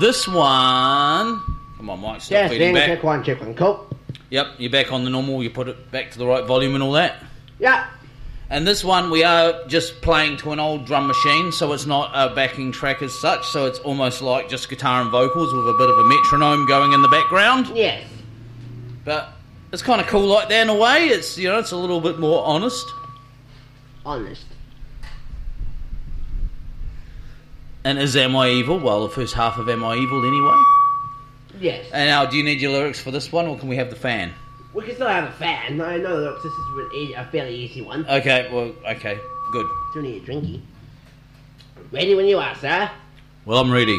[0.00, 1.40] this one.
[1.76, 2.86] Come on, Mike, stop Yes, feeding back.
[2.86, 3.54] check one, check one.
[3.54, 3.86] Cool.
[4.30, 5.42] Yep, you're back on the normal.
[5.42, 7.22] You put it back to the right volume and all that.
[7.60, 7.86] Yeah.
[8.50, 12.10] And this one, we are just playing to an old drum machine, so it's not
[12.12, 13.46] a backing track as such.
[13.46, 16.92] So it's almost like just guitar and vocals with a bit of a metronome going
[16.92, 17.70] in the background.
[17.76, 18.04] Yes.
[19.04, 19.32] But
[19.72, 21.06] it's kind of cool like that in a way.
[21.06, 22.84] It's you know, it's a little bit more honest.
[24.04, 24.46] Honest.
[27.84, 28.80] And is Am I Evil?
[28.80, 30.62] Well, the first half of Am I Evil anyway.
[31.60, 31.86] Yes.
[31.92, 33.96] And now, do you need your lyrics for this one, or can we have the
[33.96, 34.32] fan?
[34.72, 35.80] We can still have a fan.
[35.80, 38.06] I know that this is an e- a fairly easy one.
[38.08, 39.18] Okay, well, okay,
[39.52, 39.66] good.
[39.90, 40.60] Still need a drinky.
[41.90, 42.88] Ready when you are, sir.
[43.44, 43.98] Well, I'm ready.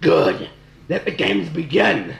[0.00, 0.48] Good.
[0.88, 2.16] Let the games begin.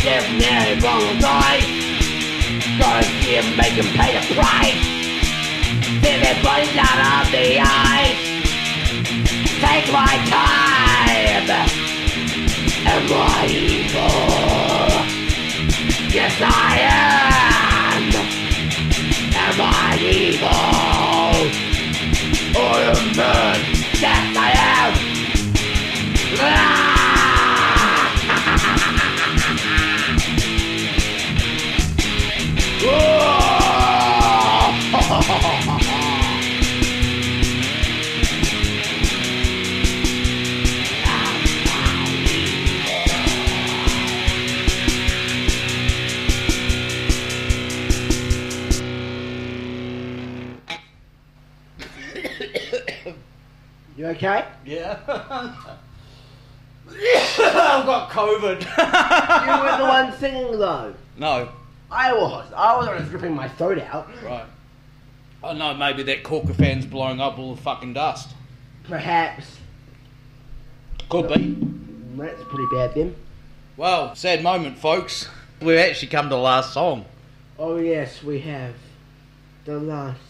[0.00, 1.20] Death now wrong.
[2.78, 4.92] Gotta see him make him pay the price.
[6.42, 8.16] Bodies out of the eyes.
[9.60, 11.48] Take my time.
[12.84, 14.10] Am I evil?
[16.12, 18.12] Yes, I am.
[19.36, 20.48] Am I evil?
[22.58, 23.58] I am man.
[24.00, 24.92] Yes, I am.
[26.40, 26.71] Ah!
[54.12, 54.44] Okay?
[54.64, 54.98] Yeah.
[56.88, 58.60] I've got COVID.
[59.42, 60.94] You were the one singing though.
[61.18, 61.48] no.
[61.90, 62.50] I was.
[62.56, 64.08] I was ripping my throat out.
[64.24, 64.46] Right.
[65.44, 68.30] Oh no, maybe that Corker fan's blowing up all the fucking dust.
[68.84, 69.58] Perhaps.
[71.10, 71.54] Could be.
[72.16, 73.14] That's pretty bad then.
[73.76, 75.28] Well, sad moment, folks.
[75.60, 77.04] We've actually come to the last song.
[77.58, 78.74] Oh yes, we have
[79.66, 80.20] the last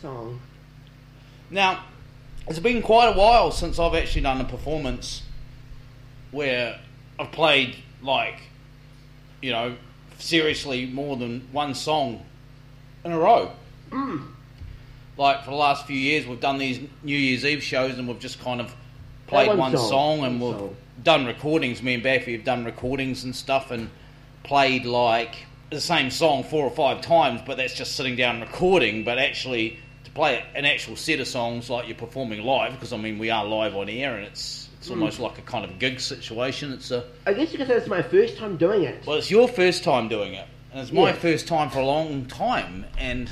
[0.00, 0.40] song.
[1.50, 1.84] Now,
[2.48, 5.22] it's been quite a while since I've actually done a performance
[6.30, 6.78] where
[7.18, 8.40] I've played, like,
[9.40, 9.76] you know,
[10.18, 12.24] seriously more than one song
[13.04, 13.52] in a row.
[13.90, 14.26] Mm.
[15.16, 18.18] Like, for the last few years, we've done these New Year's Eve shows and we've
[18.18, 18.74] just kind of
[19.26, 20.76] played one one, song, song, and one we've song.
[21.02, 21.82] done recordings.
[21.82, 23.90] Me and Baffy have done recordings and stuff and
[24.42, 28.44] played, like, the same song four or five times, but that's just sitting down and
[28.44, 29.04] recording.
[29.04, 29.78] But actually,
[30.14, 33.44] play an actual set of songs like you're performing live, because I mean we are
[33.44, 34.94] live on air, and it's it's Hmm.
[35.00, 36.72] almost like a kind of gig situation.
[36.72, 39.04] It's a I guess you could say it's my first time doing it.
[39.06, 41.12] well, it's your first time doing it, and it's my Yeah.
[41.14, 43.30] first time for a long time, and.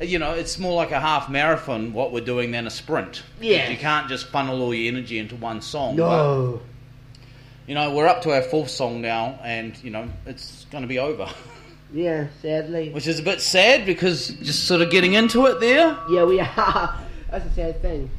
[0.00, 3.24] You know, it's more like a half marathon what we're doing than a sprint.
[3.40, 3.68] Yeah.
[3.68, 5.96] You can't just funnel all your energy into one song.
[5.96, 6.60] but- No.
[7.66, 10.86] you know, we're up to our fourth song now, and you know, it's going to
[10.88, 11.28] be over,
[11.92, 12.90] Yeah, sadly.
[12.90, 15.96] which is a bit sad because just sort of getting into it there.
[16.10, 16.94] Yeah, we are.
[17.30, 18.10] That's a sad thing.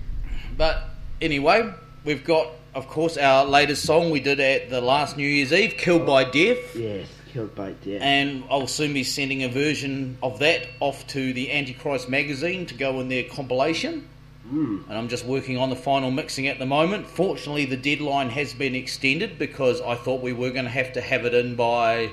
[0.57, 0.83] But
[1.21, 1.71] anyway,
[2.03, 5.75] we've got, of course, our latest song we did at the last New Year's Eve,
[5.77, 8.01] "Killed by Death," Yes, killed by death.
[8.01, 12.73] and I'll soon be sending a version of that off to the Antichrist magazine to
[12.75, 14.07] go in their compilation.
[14.49, 14.79] Hmm.
[14.89, 17.07] And I'm just working on the final mixing at the moment.
[17.07, 21.01] Fortunately, the deadline has been extended because I thought we were going to have to
[21.01, 22.09] have it in by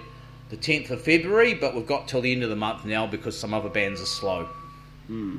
[0.49, 3.37] the 10th of February, but we've got till the end of the month now because
[3.39, 4.49] some other bands are slow.
[5.07, 5.39] Hmm.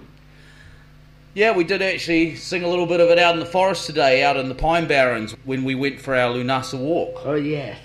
[1.34, 4.24] Yeah, we did actually sing a little bit of it out in the forest today,
[4.24, 7.22] out in the Pine Barrens, when we went for our Lunasa walk.
[7.26, 7.78] oh yes.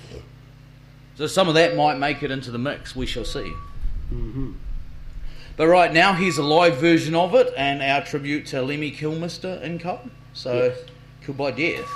[1.16, 2.96] So some of that might make it into the mix.
[2.96, 3.52] We shall see.
[4.10, 4.52] Mm-hmm.
[5.58, 9.62] But right now, here's a live version of it and our tribute to Lemmy Kilmister
[9.62, 10.00] and Co.
[10.32, 10.72] So,
[11.26, 11.36] Yes.
[11.36, 11.88] By Death.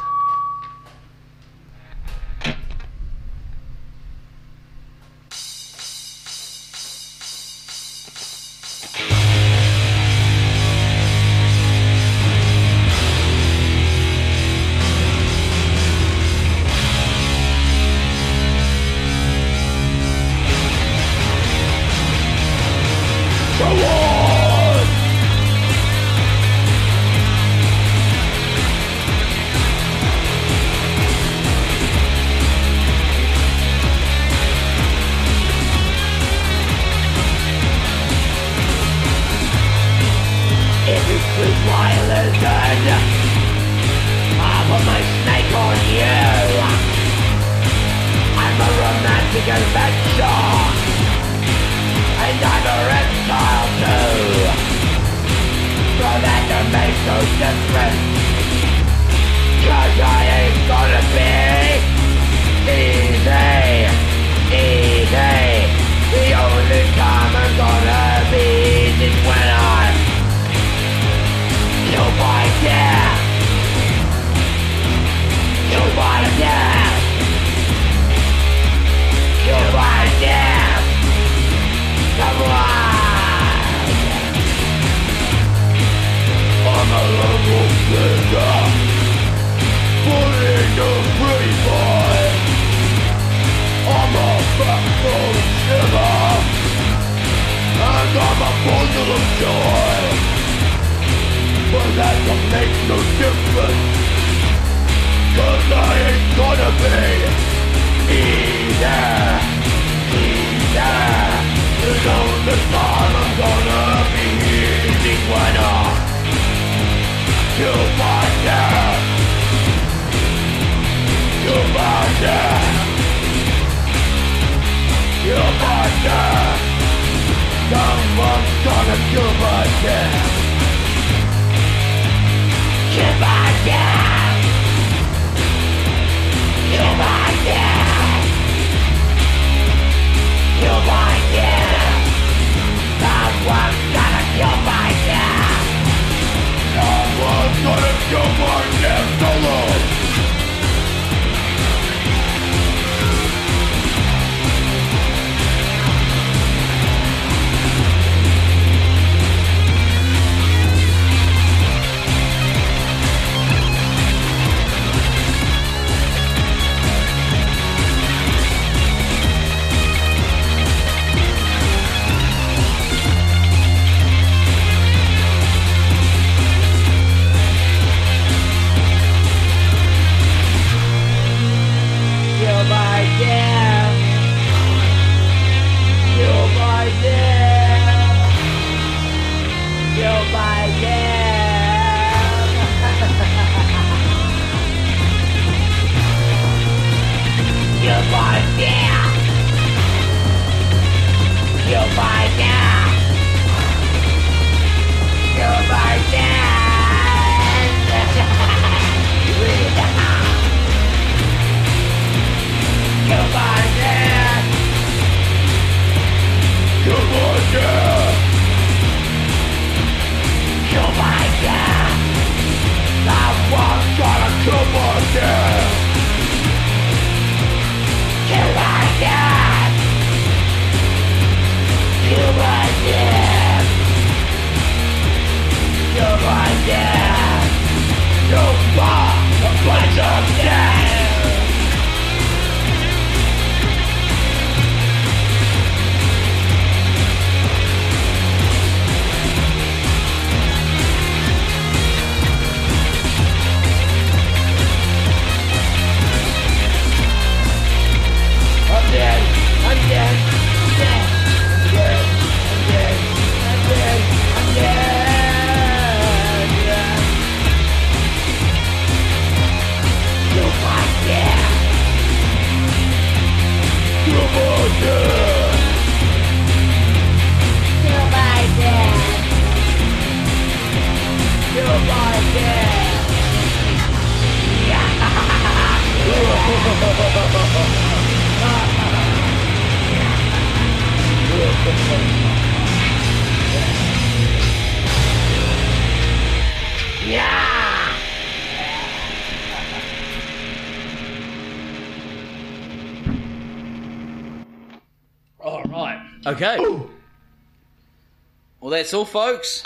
[308.87, 309.65] That's all, folks.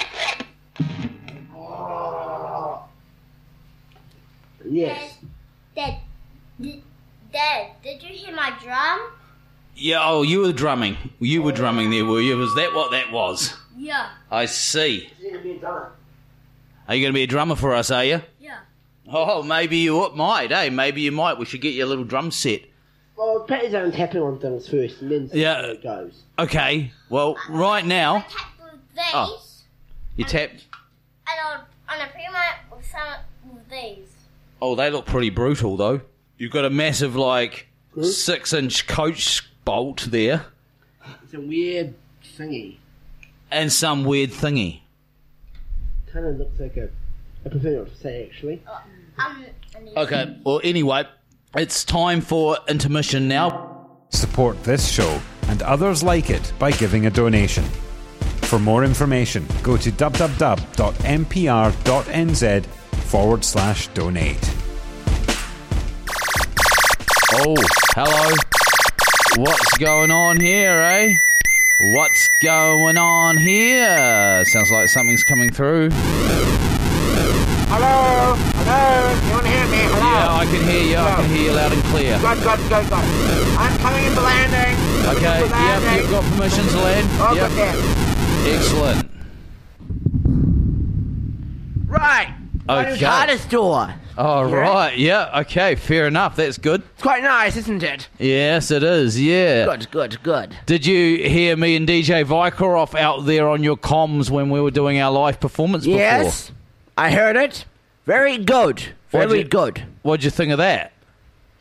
[4.66, 5.18] Yes.
[5.76, 5.98] Dad,
[6.58, 6.82] did,
[7.30, 9.10] Dad, did you hear my drum?
[9.76, 9.98] Yeah.
[10.02, 10.96] Oh, you were drumming.
[11.18, 12.38] You were drumming there, were you?
[12.38, 13.54] Was that what that was?
[13.76, 14.08] Yeah.
[14.30, 15.10] I see.
[15.18, 15.92] Are you going to be a drummer.
[16.88, 17.90] Are you going to be a drummer for us?
[17.90, 18.22] Are you?
[18.40, 18.60] Yeah.
[19.06, 20.50] Oh, maybe you might.
[20.50, 21.36] Hey, maybe you might.
[21.38, 22.62] We should get you a little drum set.
[23.16, 25.60] Well, practice on tapping on things first and then see Yeah.
[25.60, 26.22] how it goes.
[26.38, 26.92] Okay.
[27.10, 28.59] Well, right now Tap with
[28.94, 29.40] these, Oh.
[30.16, 30.50] you tap.
[30.50, 30.60] and
[31.44, 34.08] I'll, on a pre-mat with some with these.
[34.62, 36.00] Oh, they look pretty brutal though.
[36.38, 37.66] You've got a massive like
[38.00, 40.46] six-inch coach bolt there,
[41.24, 41.94] It's a weird
[42.38, 42.76] thingy.
[43.50, 44.80] and some weird thingy.
[46.12, 46.88] Kind of looks like a.
[47.44, 48.62] I prefer not to say actually.
[49.18, 49.44] Um,
[49.76, 49.96] and these.
[49.96, 50.36] Okay.
[50.44, 51.04] Well, anyway,
[51.56, 53.76] it's time for intermission now.
[54.10, 57.64] Support this show and others like it by giving a donation.
[58.50, 60.66] For more information, go to www.mpr.nz
[62.66, 64.54] forward slash donate.
[67.32, 67.54] Oh,
[67.94, 68.34] hello.
[69.36, 71.14] What's going on here, eh?
[71.94, 74.44] What's going on here?
[74.46, 75.90] Sounds like something's coming through.
[77.70, 78.34] Hello?
[78.34, 79.14] Hello?
[79.26, 79.78] You want to hear me?
[79.94, 80.10] Hello?
[80.10, 80.96] Yeah, I can hear you.
[80.96, 82.18] I can hear you loud and clear.
[82.18, 83.04] Good, good, good, good.
[83.60, 84.74] I'm coming into landing.
[85.16, 87.06] Okay, Into yep, you've got permission to land.
[87.20, 88.09] Oh, Yep.
[88.46, 89.10] Excellent.
[91.86, 92.34] Right.
[92.68, 92.96] Okay.
[92.98, 93.94] TARDIS door.
[94.16, 94.96] All right.
[94.96, 95.40] Yeah.
[95.40, 95.74] Okay.
[95.74, 96.36] Fair enough.
[96.36, 96.82] That's good.
[96.94, 98.08] It's quite nice, isn't it?
[98.18, 99.20] Yes, it is.
[99.20, 99.64] Yeah.
[99.66, 100.56] Good, good, good.
[100.66, 104.70] Did you hear me and DJ Vikarov out there on your comms when we were
[104.70, 105.98] doing our live performance before?
[106.00, 106.52] Yes,
[106.96, 107.64] I heard it.
[108.06, 108.80] Very good.
[109.10, 109.82] What'd Very you- good.
[110.02, 110.92] What'd you think of that?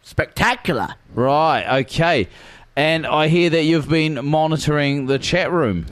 [0.03, 0.95] Spectacular.
[1.13, 1.81] Right.
[1.81, 2.27] Okay.
[2.75, 5.85] And I hear that you've been monitoring the chat room.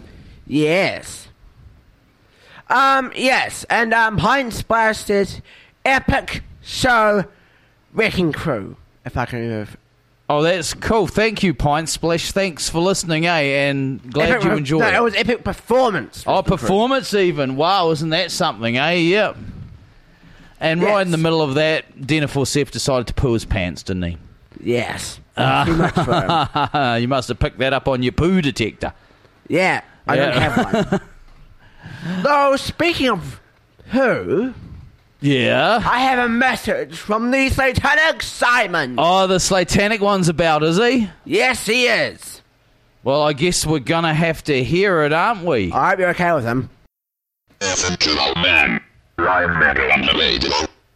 [0.48, 1.28] Yes.
[2.70, 5.42] Um, yes, and um, Pine Splash says,
[5.86, 7.26] epic show
[7.94, 8.76] wrecking crew.
[9.06, 9.78] If I can have.
[10.30, 11.08] Oh, that's cool.
[11.08, 12.34] Thank you, Pint Splash.
[12.34, 13.70] Thanks for listening, eh?
[13.70, 14.96] And glad epic you enjoyed No, it.
[14.96, 16.26] it was epic performance.
[16.28, 16.58] Oh, Wrecking Crew.
[16.58, 17.56] performance even.
[17.56, 18.92] Wow, isn't that something, eh?
[18.92, 19.38] Yep.
[20.60, 24.04] And right in the middle of that, Dennis Forsef decided to poo his pants, didn't
[24.04, 24.18] he?
[24.62, 25.20] Yes.
[25.38, 26.98] Too much for him.
[27.02, 28.92] you must have picked that up on your poo detector.
[29.48, 30.26] Yeah, I Yeah.
[30.32, 31.02] don't have one.
[32.24, 33.40] Though, speaking of
[33.88, 34.54] who,
[35.20, 35.82] Yeah.
[35.84, 38.96] I have a message from the Satanic Simon.
[38.98, 41.10] Oh, the Slatanic one's about, is he?
[41.26, 42.42] Yes, he is.
[43.04, 45.72] Well, I guess we're gonna have to hear it, aren't we?
[45.72, 46.70] I hope you're okay with him.
[47.62, 48.82] Infantry man.
[49.18, 50.52] Ryan Metal on the radio.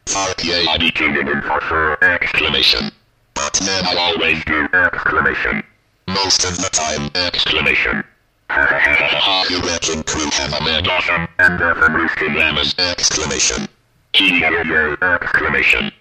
[0.06, 1.98] Fuck yeah, I became an enforcer!
[2.04, 2.92] Exclamation.
[3.34, 4.68] But then I always do!
[4.74, 5.64] Exclamation.
[6.08, 7.10] Most of the time!
[7.16, 8.04] Exclamation.
[9.49, 11.28] You crew have a man awesome!
[11.40, 12.76] And definitely still am as!
[12.78, 13.68] Exclamation.
[14.14, 15.91] Exclamation.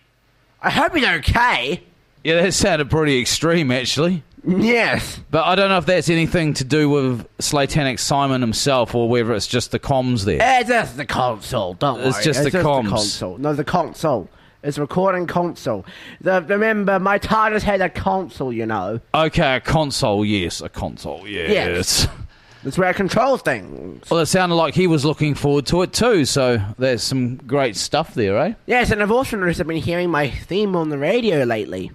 [0.60, 1.82] I hope he's okay.
[2.24, 4.24] Yeah, that sounded pretty extreme, actually.
[4.44, 5.20] Yes.
[5.31, 9.32] But I don't know if that's anything to do with Slatanic Simon himself or whether
[9.32, 10.43] it's just the comms there.
[10.43, 12.09] Eh, it's just the console, don't worry.
[12.09, 12.89] It's just the comms.
[12.89, 13.39] console.
[13.39, 14.28] No, the console.
[14.62, 15.86] It's a recording console.
[16.20, 19.01] The, remember, my TARDIS had a console, you know.
[19.14, 21.51] Okay, a console, yes, a console, yes.
[21.51, 22.09] Yes.
[22.62, 24.11] That's where I control things.
[24.11, 27.74] Well, it sounded like he was looking forward to it too, so there's some great
[27.74, 28.55] stuff there, eh?
[28.66, 31.91] Yes, and I've also noticed I've been hearing my theme on the radio lately.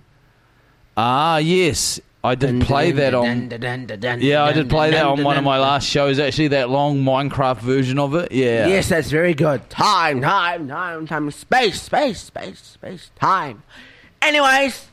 [0.98, 2.00] Ah, yes.
[2.24, 3.52] I did play that on.
[4.20, 7.60] Yeah, I did play that on one of my last shows, actually, that long Minecraft
[7.60, 8.32] version of it.
[8.32, 8.66] Yeah.
[8.66, 9.70] Yes, that's very good.
[9.70, 13.62] Time, time, time, time, space, space, space, space, time.
[14.24, 14.88] Anyways,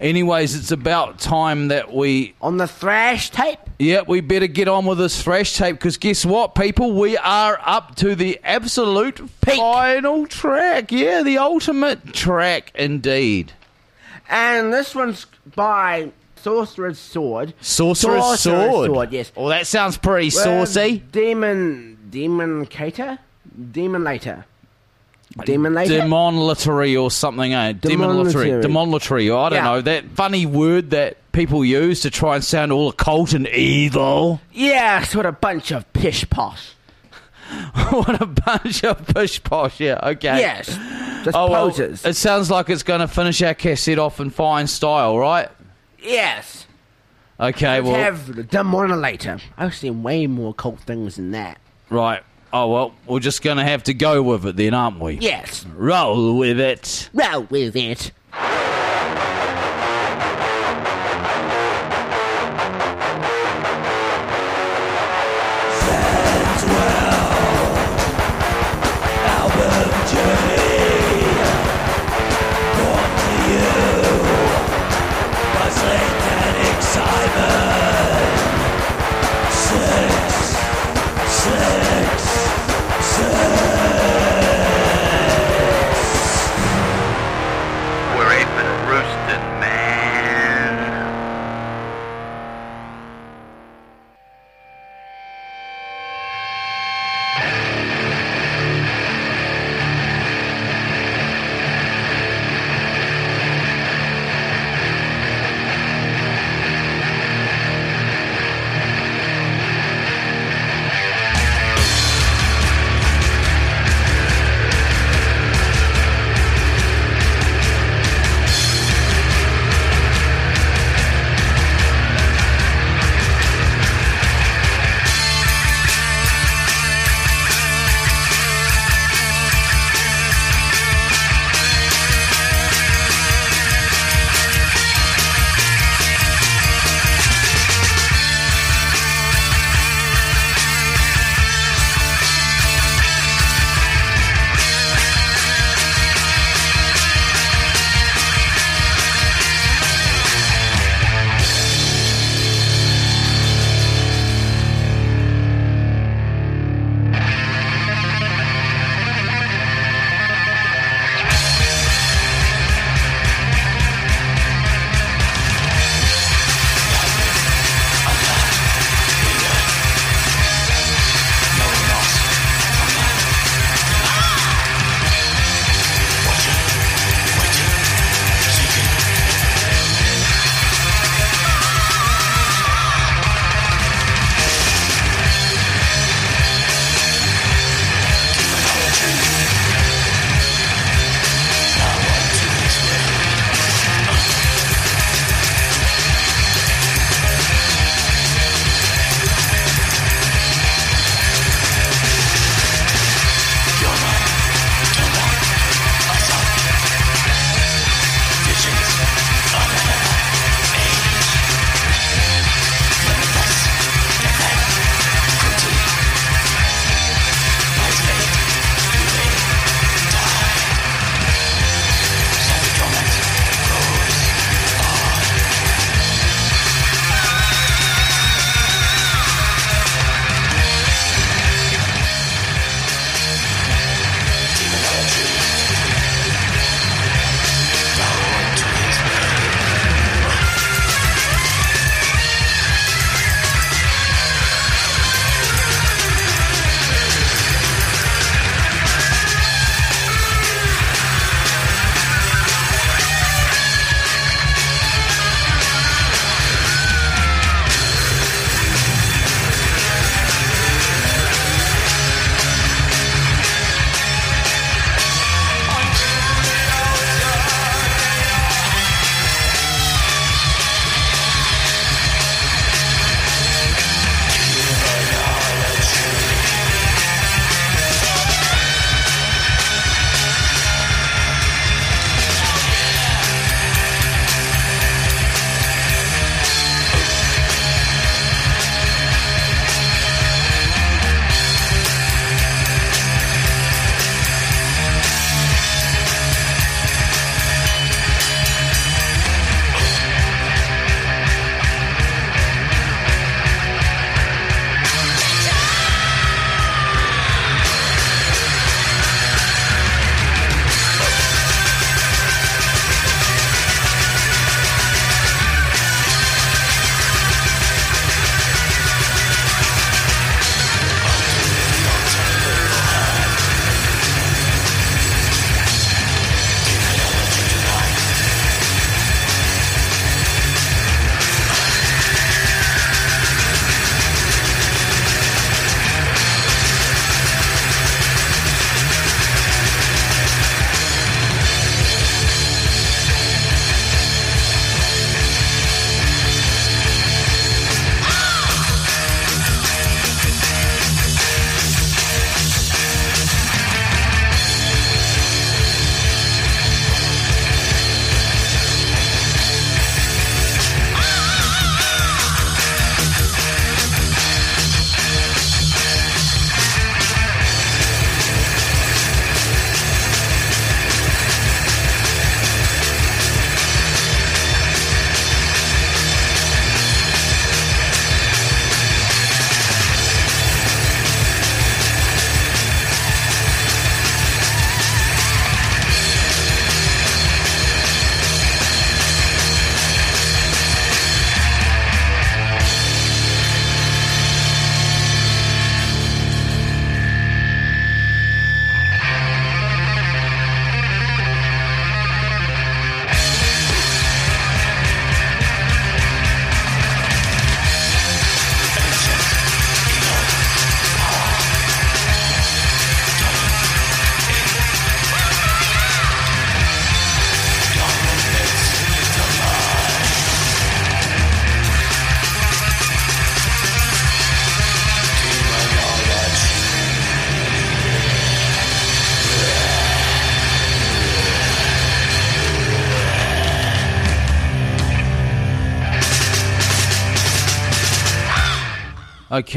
[0.00, 2.34] Anyways, it's about time that we.
[2.40, 3.58] on the thrash tape.
[3.78, 6.92] Yeah, we better get on with this thrash tape because guess what, people?
[6.92, 10.92] We are up to the absolute final track.
[10.92, 13.52] Yeah, the ultimate track indeed.
[14.28, 17.54] And this one's by Sorcerer's Sword.
[17.60, 18.90] Sorcerer's Sword.
[18.90, 19.12] Sword.
[19.12, 19.32] yes.
[19.36, 21.02] Oh, that sounds pretty saucy.
[21.10, 23.18] Demon, Demon Cater?
[23.72, 24.44] Demon Later.
[25.44, 26.00] Demon Later?
[26.00, 27.72] Demonlatory or something, eh?
[27.74, 28.62] Demonlatory.
[28.62, 28.62] Demonlatory.
[28.64, 29.24] Demonlatory.
[29.46, 29.64] I don't Yeah.
[29.64, 29.80] know.
[29.80, 34.40] That funny word that people use to try and sound all occult and evil.
[34.52, 36.72] yeah, sort of bunch of pish posh.
[37.90, 39.80] what a bunch of push posh.
[39.80, 40.38] Yeah, okay.
[40.38, 40.66] Yes,
[41.24, 42.04] just Oh, well, posers.
[42.04, 45.48] it sounds like it's going to finish our cassette off in fine style, right?
[46.02, 46.66] yes.
[47.40, 49.40] Okay, Let's well, have the Demonolator.
[49.56, 51.58] I've seen way more cult things than that.
[51.88, 52.22] right.
[52.52, 55.14] Oh, well, we're just going to have to go with it then, aren't we?
[55.14, 55.66] Yes.
[55.66, 57.10] Roll with it.
[57.12, 58.10] Roll with it.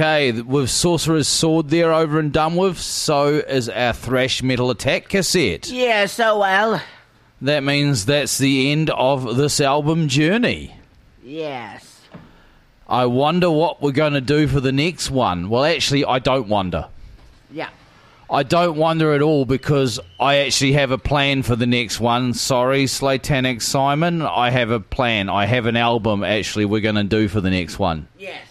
[0.01, 5.09] Okay, with Sorcerer's Sword there over and done with, so is our Thrash Metal Attack
[5.09, 5.69] cassette.
[5.69, 6.81] Yeah, so well.
[7.39, 10.75] That means that's the end of this album journey.
[11.23, 12.01] Yes.
[12.89, 15.49] I wonder what we're going to do for the next one.
[15.49, 16.87] Well, actually, I don't wonder.
[17.51, 17.69] Yeah.
[18.27, 22.33] I don't wonder at all because I actually have a plan for the next one.
[22.33, 24.23] Sorry, Slatanic Simon.
[24.23, 25.29] I have a plan.
[25.29, 28.07] I have an album actually we're going to do for the next one.
[28.17, 28.47] Yes.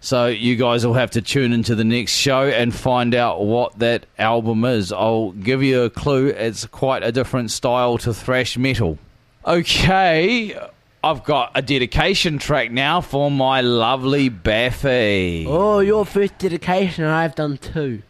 [0.00, 3.78] So you guys will have to tune into the next show and find out what
[3.80, 4.92] that album is.
[4.92, 6.28] I'll give you a clue.
[6.28, 8.98] It's quite a different style to thrash metal.
[9.44, 10.56] Okay,
[11.02, 15.46] I've got a dedication track now for my lovely Baffy.
[15.48, 18.02] Oh, your first dedication, and I've done two.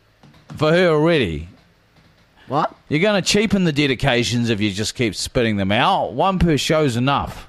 [0.57, 1.49] For her already.
[2.49, 2.75] What?
[2.89, 6.15] You're going to cheapen the dedications if you just keep spitting them out.
[6.15, 7.49] One per show's enough.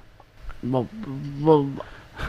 [0.62, 0.88] Well,
[1.40, 1.70] well,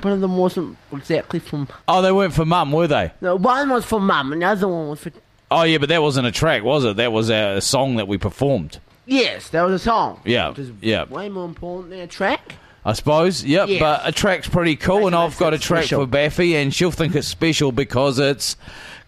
[0.01, 1.67] one of them wasn't exactly from.
[1.87, 3.11] Oh, they weren't for mum, were they?
[3.21, 5.11] No, one was for mum, and the other one was for.
[5.49, 6.95] Oh, yeah, but that wasn't a track, was it?
[6.97, 8.79] That was a song that we performed.
[9.05, 10.21] Yes, that was a song.
[10.23, 11.03] Yeah, Which is yeah.
[11.05, 12.55] way more important than a track.
[12.85, 13.43] I suppose.
[13.43, 13.79] Yep, Yes.
[13.79, 16.01] but a track's pretty cool, and I've got a track special.
[16.03, 18.55] for Baffy, and she'll think it's special because it's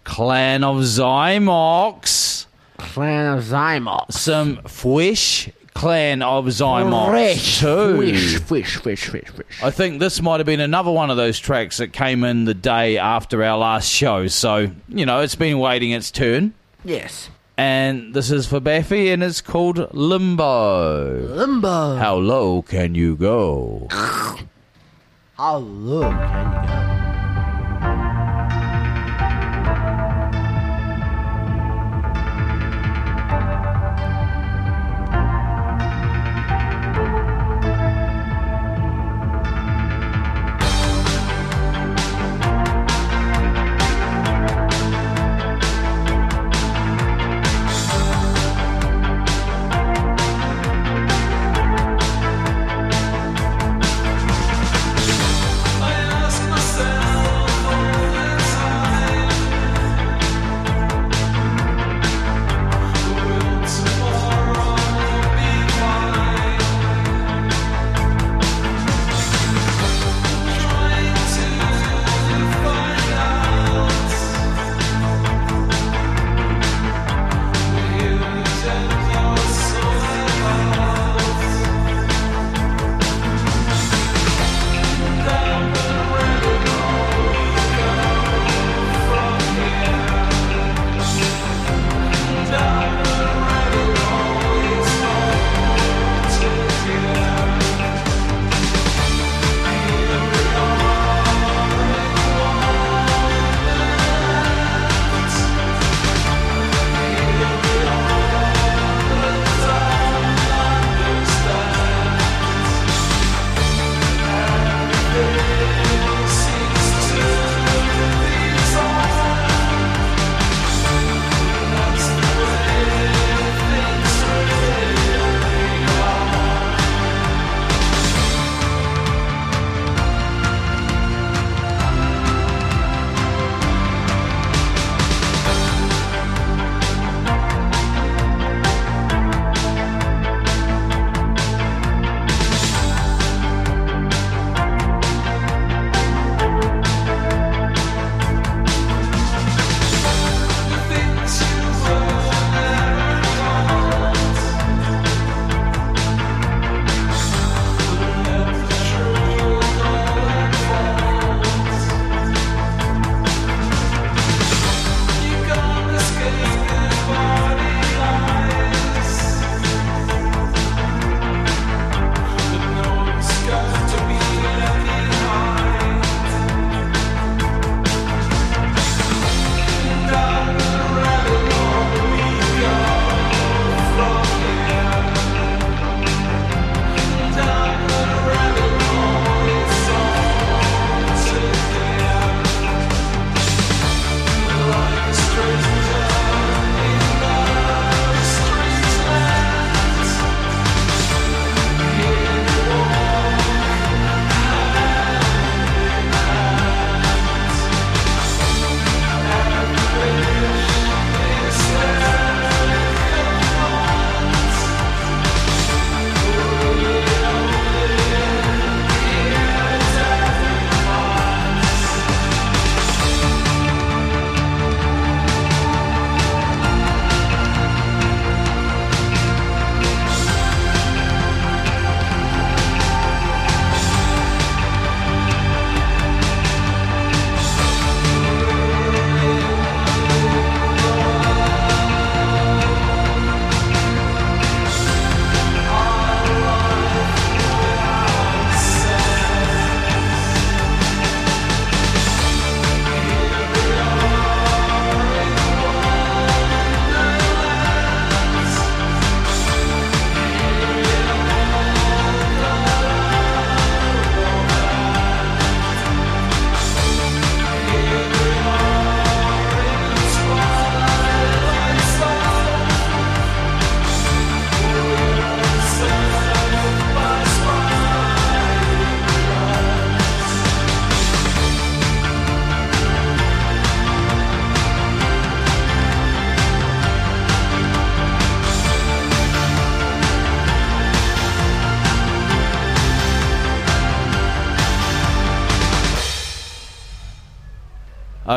[0.03, 2.45] Clan of Xymox.
[2.77, 4.11] Clan of Xymox.
[4.13, 8.01] Some Fwish Clan of Xymox Fresh, too.
[9.63, 12.53] I think this might have been another one of those tracks that came in the
[12.53, 14.27] day after our last show.
[14.27, 16.53] So, you know, it's been waiting its turn.
[16.85, 17.29] Yes.
[17.57, 21.35] And this is for Baffy, and it's called Limbo.
[21.35, 21.95] Limbo.
[21.97, 23.87] How low can you go?
[23.91, 27.02] How low can you go?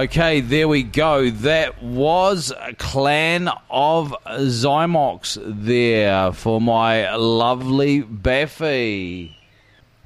[0.07, 1.31] Okay, there we go.
[1.31, 9.37] That was a Clan of Xymox there for my lovely Baffy.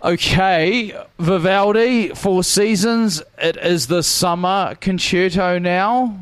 [0.02, 3.22] Okay, Vivaldi, Four Seasons.
[3.36, 6.18] It is the summer concerto now,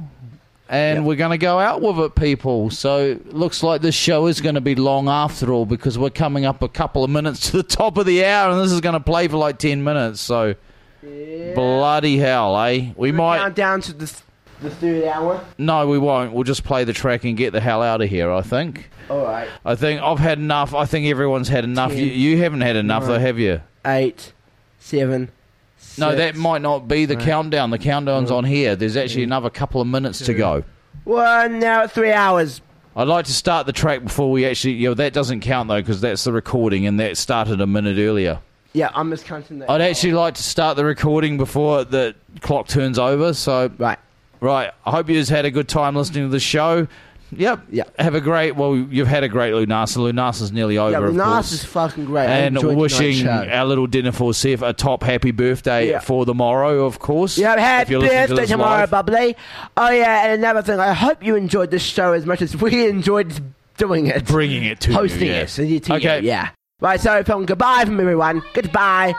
[0.68, 2.70] and we're going to go out with it, people.
[2.70, 6.44] So looks like this show is going to be long after all because we're coming
[6.44, 8.94] up a couple of minutes to the top of the hour, and this is going
[8.94, 10.20] to play for like ten minutes.
[10.20, 10.56] So
[11.02, 12.92] bloody hell, eh?
[12.96, 13.38] We might.
[13.38, 14.22] Count down to the, th-
[14.60, 15.44] the third hour.
[15.58, 16.32] No, we won't.
[16.32, 18.30] We'll just play the track and get the hell out of here.
[18.30, 18.90] I think.
[19.08, 19.48] All right.
[19.64, 20.74] I think I've had enough.
[20.74, 21.92] I think everyone's had enough.
[21.92, 23.60] Ten, You, you haven't had enough, though, have you?
[23.86, 24.32] Eight,
[24.78, 25.30] seven.
[25.96, 27.70] No, that might not be the countdown.
[27.70, 28.76] The countdown's on here.
[28.76, 30.64] There's actually another couple of minutes to go.
[31.04, 32.60] One now three hours.
[32.94, 34.74] I'd like to start the track before we actually.
[34.74, 37.96] You know, that doesn't count though because that's the recording, and that started a minute
[37.98, 38.40] earlier.
[38.72, 39.70] Yeah, I'm just counting that.
[39.70, 43.32] I'd actually like to start the recording before the clock turns over.
[43.34, 43.98] So right,
[44.40, 44.70] right.
[44.84, 46.86] I hope you've had a good time listening to the show.
[47.30, 47.60] Yep.
[47.70, 47.98] Yep.
[48.00, 48.56] Have a great.
[48.56, 49.98] Well, you've had a great Lunasa.
[49.98, 50.92] Lunasa's nearly over.
[50.92, 51.52] Yeah, of course.
[51.52, 52.26] Is fucking great.
[52.26, 53.30] I and enjoyed wishing show.
[53.50, 56.00] our little dinner for Seth a top happy birthday Yeah.
[56.00, 57.36] for the morrow, of course.
[57.36, 58.90] Yeah, if happy you're listening to birthday this tomorrow, live.
[58.90, 59.36] bubbly.
[59.76, 62.86] Oh yeah, and another thing, I hope you enjoyed this show as much as we
[62.88, 63.38] enjoyed
[63.76, 65.42] doing it, Bringing it to you, hosting yeah.
[65.42, 65.80] it you.
[65.96, 66.20] Okay.
[66.20, 66.50] yeah.
[66.80, 68.40] Right, so from goodbye from everyone.
[68.54, 69.12] Goodbye.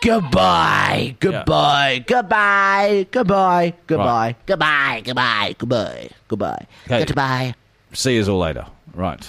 [0.00, 1.16] Goodbye.
[1.18, 2.04] Goodbye.
[2.06, 3.04] Goodbye.
[3.10, 3.74] Goodbye.
[3.88, 4.36] Goodbye.
[4.46, 5.02] Goodbye.
[5.04, 5.54] Goodbye.
[5.58, 6.08] Goodbye.
[6.28, 6.66] Goodbye.
[6.86, 7.54] Goodbye.
[7.92, 8.64] See you all later.
[8.94, 9.28] Right.